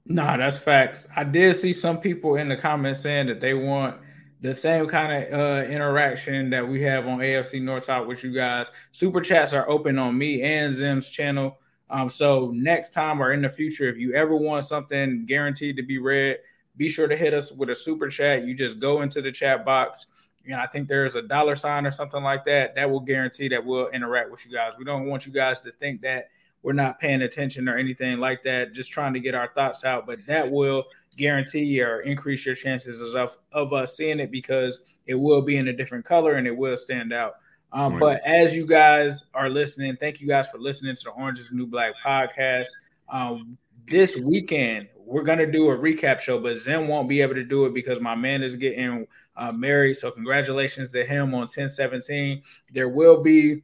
Nah, 0.08 0.36
that's 0.36 0.58
facts. 0.58 1.08
I 1.16 1.24
did 1.24 1.56
see 1.56 1.72
some 1.72 1.98
people 1.98 2.36
in 2.36 2.48
the 2.48 2.56
comments 2.56 3.00
saying 3.00 3.26
that 3.26 3.40
they 3.40 3.54
want 3.54 3.96
the 4.40 4.54
same 4.54 4.86
kind 4.86 5.24
of 5.24 5.40
uh, 5.40 5.68
interaction 5.68 6.50
that 6.50 6.66
we 6.66 6.82
have 6.82 7.06
on 7.06 7.18
AFC 7.18 7.62
North 7.62 7.86
Talk 7.86 8.06
with 8.06 8.22
you 8.22 8.32
guys. 8.32 8.66
Super 8.92 9.20
chats 9.20 9.52
are 9.52 9.68
open 9.68 9.98
on 9.98 10.16
me 10.16 10.42
and 10.42 10.72
Zim's 10.72 11.08
channel. 11.08 11.58
Um, 11.88 12.10
so 12.10 12.50
next 12.54 12.92
time 12.92 13.22
or 13.22 13.32
in 13.32 13.42
the 13.42 13.48
future, 13.48 13.88
if 13.88 13.96
you 13.96 14.12
ever 14.12 14.36
want 14.36 14.64
something 14.64 15.24
guaranteed 15.26 15.76
to 15.76 15.82
be 15.82 15.98
read, 15.98 16.38
be 16.76 16.88
sure 16.88 17.08
to 17.08 17.16
hit 17.16 17.32
us 17.32 17.52
with 17.52 17.70
a 17.70 17.74
super 17.74 18.08
chat. 18.08 18.44
You 18.44 18.54
just 18.54 18.80
go 18.80 19.02
into 19.02 19.22
the 19.22 19.32
chat 19.32 19.64
box. 19.64 20.06
And 20.44 20.56
I 20.56 20.66
think 20.66 20.88
there's 20.88 21.14
a 21.14 21.22
dollar 21.22 21.56
sign 21.56 21.86
or 21.86 21.90
something 21.90 22.22
like 22.22 22.44
that. 22.44 22.74
That 22.74 22.90
will 22.90 23.00
guarantee 23.00 23.48
that 23.48 23.64
we'll 23.64 23.88
interact 23.88 24.30
with 24.30 24.44
you 24.44 24.52
guys. 24.52 24.72
We 24.78 24.84
don't 24.84 25.06
want 25.06 25.26
you 25.26 25.32
guys 25.32 25.60
to 25.60 25.72
think 25.72 26.02
that 26.02 26.28
we're 26.62 26.72
not 26.72 26.98
paying 26.98 27.22
attention 27.22 27.68
or 27.68 27.76
anything 27.76 28.18
like 28.18 28.42
that, 28.44 28.72
just 28.72 28.90
trying 28.90 29.14
to 29.14 29.20
get 29.20 29.34
our 29.34 29.48
thoughts 29.54 29.84
out. 29.84 30.06
But 30.06 30.24
that 30.26 30.50
will 30.50 30.84
guarantee 31.16 31.82
or 31.82 32.00
increase 32.00 32.44
your 32.46 32.54
chances 32.54 33.14
of, 33.14 33.36
of 33.52 33.72
us 33.72 33.96
seeing 33.96 34.20
it 34.20 34.30
because 34.30 34.80
it 35.06 35.14
will 35.14 35.42
be 35.42 35.56
in 35.56 35.68
a 35.68 35.72
different 35.72 36.04
color 36.04 36.34
and 36.34 36.46
it 36.46 36.56
will 36.56 36.76
stand 36.76 37.12
out. 37.12 37.34
Um, 37.72 37.94
right. 37.94 38.00
But 38.00 38.20
as 38.24 38.54
you 38.54 38.66
guys 38.66 39.24
are 39.34 39.48
listening, 39.48 39.96
thank 39.96 40.20
you 40.20 40.28
guys 40.28 40.48
for 40.48 40.58
listening 40.58 40.94
to 40.94 41.04
the 41.04 41.10
Orange 41.10 41.38
is 41.38 41.52
New 41.52 41.66
Black 41.66 41.94
podcast. 42.04 42.68
Um, 43.08 43.58
this 43.86 44.16
weekend, 44.16 44.88
we're 44.96 45.22
going 45.22 45.38
to 45.38 45.50
do 45.50 45.70
a 45.70 45.76
recap 45.76 46.20
show, 46.20 46.40
but 46.40 46.56
Zim 46.56 46.88
won't 46.88 47.08
be 47.08 47.20
able 47.20 47.34
to 47.34 47.44
do 47.44 47.66
it 47.66 47.74
because 47.74 48.00
my 48.00 48.14
man 48.14 48.42
is 48.42 48.56
getting 48.56 49.06
uh, 49.36 49.52
married. 49.52 49.94
So, 49.94 50.10
congratulations 50.10 50.90
to 50.92 51.04
him 51.04 51.34
on 51.34 51.42
1017. 51.42 52.42
There 52.72 52.88
will 52.88 53.22
be 53.22 53.62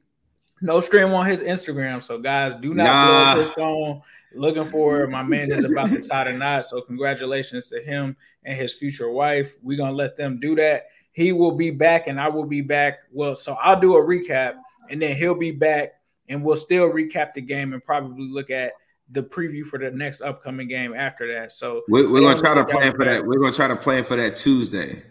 no 0.63 0.81
stream 0.81 1.13
on 1.13 1.27
his 1.27 1.43
Instagram. 1.43 2.03
So, 2.03 2.19
guys, 2.19 2.57
do 2.57 2.75
not 2.75 2.85
nah. 2.85 3.07
blow 3.07 3.17
up 3.17 3.39
his 3.39 3.51
phone 3.55 4.03
looking 4.35 4.65
for 4.65 5.07
my 5.07 5.23
man 5.23 5.51
is 5.51 5.65
about 5.65 5.91
to 5.91 6.01
tie 6.01 6.31
the 6.31 6.33
knot. 6.39 6.65
So 6.65 6.81
congratulations 6.81 7.69
to 7.69 7.83
him 7.83 8.17
and 8.45 8.57
his 8.57 8.75
future 8.75 9.11
wife. 9.11 9.57
We're 9.63 9.79
gonna 9.79 9.93
let 9.93 10.17
them 10.17 10.41
do 10.41 10.55
that. 10.57 10.87
He 11.13 11.33
will 11.33 11.53
be 11.53 11.71
back 11.71 12.07
and 12.07 12.21
I 12.21 12.29
will 12.29 12.47
be 12.47 12.61
back. 12.61 13.01
Well, 13.11 13.35
so 13.35 13.55
I'll 13.55 13.81
do 13.81 13.97
a 13.97 14.03
recap 14.03 14.55
and 14.91 15.01
then 15.01 15.17
he'll 15.17 15.35
be 15.35 15.53
back 15.53 15.95
and 16.29 16.43
we'll 16.43 16.57
still 16.57 16.89
recap 16.89 17.35
the 17.35 17.41
game 17.41 17.73
and 17.73 17.85
probably 17.85 18.29
look 18.29 18.51
at 18.51 18.73
the 19.11 19.23
preview 19.23 19.65
for 19.65 19.79
the 19.79 19.91
next 19.91 20.23
upcoming 20.23 20.69
game 20.69 20.95
after 20.95 21.33
that. 21.35 21.53
So 21.53 21.83
we're, 21.89 22.11
we're 22.11 22.21
gonna 22.21 22.39
try 22.39 22.55
to 22.55 22.65
plan 22.65 22.93
for 22.93 23.05
that. 23.05 23.27
We're 23.27 23.41
gonna 23.41 23.53
try 23.53 23.69
to 23.69 23.77
plan 23.77 24.05
for 24.05 24.17
that 24.17 24.37
Tuesday. 24.37 25.03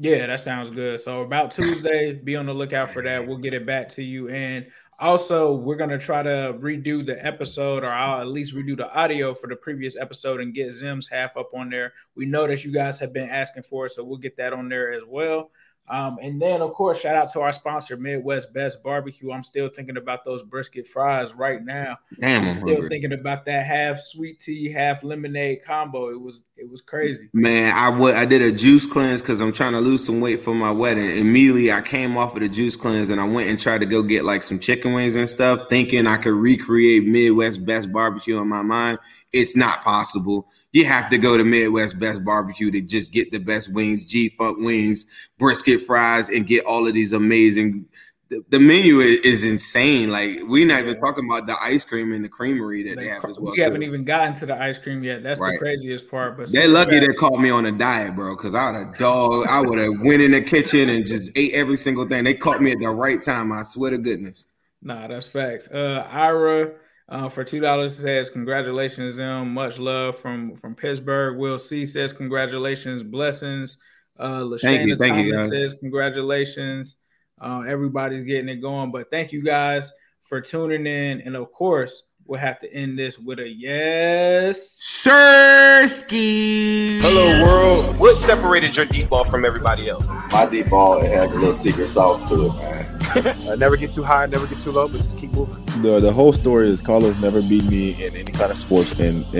Yeah, 0.00 0.28
that 0.28 0.38
sounds 0.38 0.70
good. 0.70 1.00
So 1.00 1.22
about 1.22 1.50
Tuesday, 1.50 2.12
be 2.12 2.36
on 2.36 2.46
the 2.46 2.54
lookout 2.54 2.90
for 2.90 3.02
that. 3.02 3.26
We'll 3.26 3.38
get 3.38 3.52
it 3.52 3.66
back 3.66 3.88
to 3.90 4.02
you. 4.04 4.28
And 4.28 4.66
also, 4.98 5.52
we're 5.54 5.76
gonna 5.76 5.98
try 5.98 6.22
to 6.22 6.56
redo 6.58 7.06
the 7.06 7.24
episode, 7.24 7.84
or 7.84 7.90
I'll 7.90 8.20
at 8.20 8.26
least 8.26 8.54
redo 8.54 8.76
the 8.76 8.92
audio 8.92 9.32
for 9.32 9.46
the 9.46 9.56
previous 9.56 9.96
episode 9.96 10.40
and 10.40 10.52
get 10.52 10.72
Zim's 10.72 11.08
half 11.08 11.36
up 11.36 11.50
on 11.54 11.70
there. 11.70 11.92
We 12.16 12.26
know 12.26 12.46
that 12.46 12.64
you 12.64 12.72
guys 12.72 12.98
have 13.00 13.12
been 13.12 13.30
asking 13.30 13.62
for 13.62 13.86
it, 13.86 13.92
so 13.92 14.04
we'll 14.04 14.18
get 14.18 14.36
that 14.38 14.52
on 14.52 14.68
there 14.68 14.92
as 14.92 15.02
well. 15.06 15.50
Um, 15.90 16.18
and 16.22 16.40
then, 16.40 16.60
of 16.60 16.74
course, 16.74 17.00
shout 17.00 17.14
out 17.14 17.32
to 17.32 17.40
our 17.40 17.52
sponsor, 17.52 17.96
Midwest 17.96 18.52
Best 18.52 18.82
Barbecue. 18.82 19.32
I'm 19.32 19.42
still 19.42 19.68
thinking 19.68 19.96
about 19.96 20.24
those 20.24 20.42
brisket 20.42 20.86
fries 20.86 21.32
right 21.32 21.64
now. 21.64 21.98
Damn, 22.20 22.42
I'm, 22.42 22.48
I'm 22.48 22.54
still 22.56 22.68
hungry. 22.68 22.88
thinking 22.88 23.12
about 23.12 23.44
that 23.46 23.64
half 23.64 23.98
sweet 23.98 24.40
tea, 24.40 24.70
half 24.70 25.02
lemonade 25.02 25.64
combo. 25.64 26.10
It 26.10 26.20
was 26.20 26.42
it 26.56 26.68
was 26.68 26.80
crazy. 26.80 27.28
Man, 27.32 27.74
I 27.74 27.88
would 27.88 28.14
I 28.14 28.24
did 28.24 28.42
a 28.42 28.52
juice 28.52 28.84
cleanse 28.84 29.22
because 29.22 29.40
I'm 29.40 29.52
trying 29.52 29.72
to 29.72 29.80
lose 29.80 30.04
some 30.04 30.20
weight 30.20 30.40
for 30.40 30.54
my 30.54 30.70
wedding. 30.70 31.16
Immediately, 31.16 31.72
I 31.72 31.80
came 31.80 32.16
off 32.16 32.34
of 32.34 32.40
the 32.40 32.48
juice 32.48 32.76
cleanse 32.76 33.10
and 33.10 33.20
I 33.20 33.24
went 33.24 33.48
and 33.48 33.58
tried 33.58 33.80
to 33.80 33.86
go 33.86 34.02
get 34.02 34.24
like 34.24 34.42
some 34.42 34.58
chicken 34.58 34.92
wings 34.92 35.16
and 35.16 35.28
stuff, 35.28 35.62
thinking 35.70 36.06
I 36.06 36.16
could 36.16 36.34
recreate 36.34 37.06
Midwest 37.06 37.64
Best 37.64 37.92
Barbecue 37.92 38.40
in 38.40 38.48
my 38.48 38.62
mind. 38.62 38.98
It's 39.32 39.54
not 39.54 39.82
possible. 39.82 40.48
You 40.72 40.86
have 40.86 41.10
to 41.10 41.18
go 41.18 41.36
to 41.36 41.44
Midwest 41.44 41.98
Best 41.98 42.24
Barbecue 42.24 42.70
to 42.70 42.80
just 42.80 43.12
get 43.12 43.30
the 43.30 43.38
best 43.38 43.72
wings, 43.72 44.06
G 44.06 44.30
Funk 44.38 44.58
wings, 44.58 45.04
brisket 45.38 45.82
fries, 45.82 46.30
and 46.30 46.46
get 46.46 46.64
all 46.64 46.86
of 46.86 46.94
these 46.94 47.12
amazing. 47.12 47.86
The, 48.30 48.44
the 48.50 48.58
menu 48.58 49.00
is, 49.00 49.20
is, 49.20 49.44
insane. 49.44 50.10
Like 50.10 50.40
we're 50.42 50.66
not 50.66 50.82
even 50.82 51.00
talking 51.00 51.26
about 51.28 51.46
the 51.46 51.56
ice 51.62 51.84
cream 51.84 52.12
and 52.12 52.22
the 52.22 52.28
creamery 52.28 52.82
that 52.82 52.96
they, 52.96 53.04
they 53.04 53.08
have 53.08 53.24
as 53.24 53.38
well. 53.38 53.54
We 53.54 53.62
haven't 53.62 53.82
even 53.82 54.04
gotten 54.04 54.34
to 54.34 54.46
the 54.46 54.60
ice 54.60 54.78
cream 54.78 55.02
yet. 55.02 55.22
That's 55.22 55.40
right. 55.40 55.52
the 55.52 55.58
craziest 55.58 56.10
part. 56.10 56.36
But 56.36 56.52
they're 56.52 56.68
lucky 56.68 56.98
they 56.98 57.08
caught 57.08 57.40
me 57.40 57.48
on 57.48 57.64
a 57.64 57.72
diet, 57.72 58.14
bro. 58.14 58.36
Because 58.36 58.54
I 58.54 58.70
would 58.70 58.86
have 58.86 58.98
dog. 58.98 59.46
I 59.46 59.60
would 59.62 59.78
have 59.78 60.00
went 60.00 60.20
in 60.20 60.30
the 60.30 60.42
kitchen 60.42 60.90
and 60.90 61.06
just 61.06 61.36
ate 61.36 61.54
every 61.54 61.76
single 61.76 62.06
thing. 62.06 62.24
They 62.24 62.34
caught 62.34 62.62
me 62.62 62.72
at 62.72 62.80
the 62.80 62.90
right 62.90 63.22
time. 63.22 63.52
I 63.52 63.62
swear 63.62 63.90
to 63.90 63.98
goodness. 63.98 64.46
Nah, 64.82 65.08
that's 65.08 65.26
facts. 65.26 65.70
Uh, 65.70 66.06
Ira 66.10 66.72
uh, 67.08 67.28
for 67.28 67.44
two 67.44 67.60
dollars 67.60 67.96
says 67.96 68.30
congratulations 68.30 69.16
them 69.16 69.54
much 69.54 69.78
love 69.78 70.16
from 70.16 70.56
from 70.56 70.74
Pittsburgh. 70.74 71.38
Will 71.38 71.58
C 71.58 71.86
says 71.86 72.12
congratulations, 72.12 73.02
blessings. 73.02 73.78
Uh, 74.18 74.40
Lashana 74.40 74.60
thank 74.60 74.86
you, 74.88 74.96
thank 74.96 75.12
Thomas 75.12 75.26
you 75.26 75.36
guys. 75.36 75.48
says 75.48 75.74
congratulations. 75.80 76.96
Uh, 77.40 77.60
everybody's 77.68 78.24
getting 78.24 78.48
it 78.48 78.56
going, 78.56 78.90
but 78.90 79.10
thank 79.10 79.32
you 79.32 79.42
guys 79.42 79.92
for 80.22 80.40
tuning 80.40 80.86
in, 80.86 81.20
and 81.22 81.36
of 81.36 81.52
course. 81.52 82.02
We'll 82.28 82.40
have 82.40 82.60
to 82.60 82.70
end 82.70 82.98
this 82.98 83.18
with 83.18 83.38
a 83.38 83.48
yes. 83.48 84.78
Sirski. 85.08 87.00
Hello, 87.00 87.42
world. 87.42 87.98
What 87.98 88.18
separated 88.18 88.76
your 88.76 88.84
deep 88.84 89.08
ball 89.08 89.24
from 89.24 89.46
everybody 89.46 89.88
else? 89.88 90.04
My 90.30 90.44
deep 90.44 90.68
ball 90.68 91.00
it 91.00 91.10
has 91.10 91.32
a 91.32 91.34
little 91.36 91.54
secret 91.54 91.88
sauce 91.88 92.28
to 92.28 92.48
it, 92.48 92.54
man. 92.56 92.87
Uh, 93.16 93.56
never 93.56 93.76
get 93.76 93.92
too 93.92 94.02
high, 94.02 94.26
never 94.26 94.46
get 94.46 94.60
too 94.60 94.72
low, 94.72 94.88
but 94.88 94.98
just 94.98 95.18
keep 95.18 95.32
moving. 95.32 95.64
The 95.82 96.00
the 96.00 96.12
whole 96.12 96.32
story 96.32 96.68
is 96.68 96.80
Carlos 96.80 97.16
never 97.18 97.40
beat 97.40 97.64
me 97.64 97.92
in 98.04 98.14
any 98.14 98.32
kind 98.32 98.50
of 98.50 98.58
sports, 98.58 98.92
and 98.92 99.24
and 99.26 99.34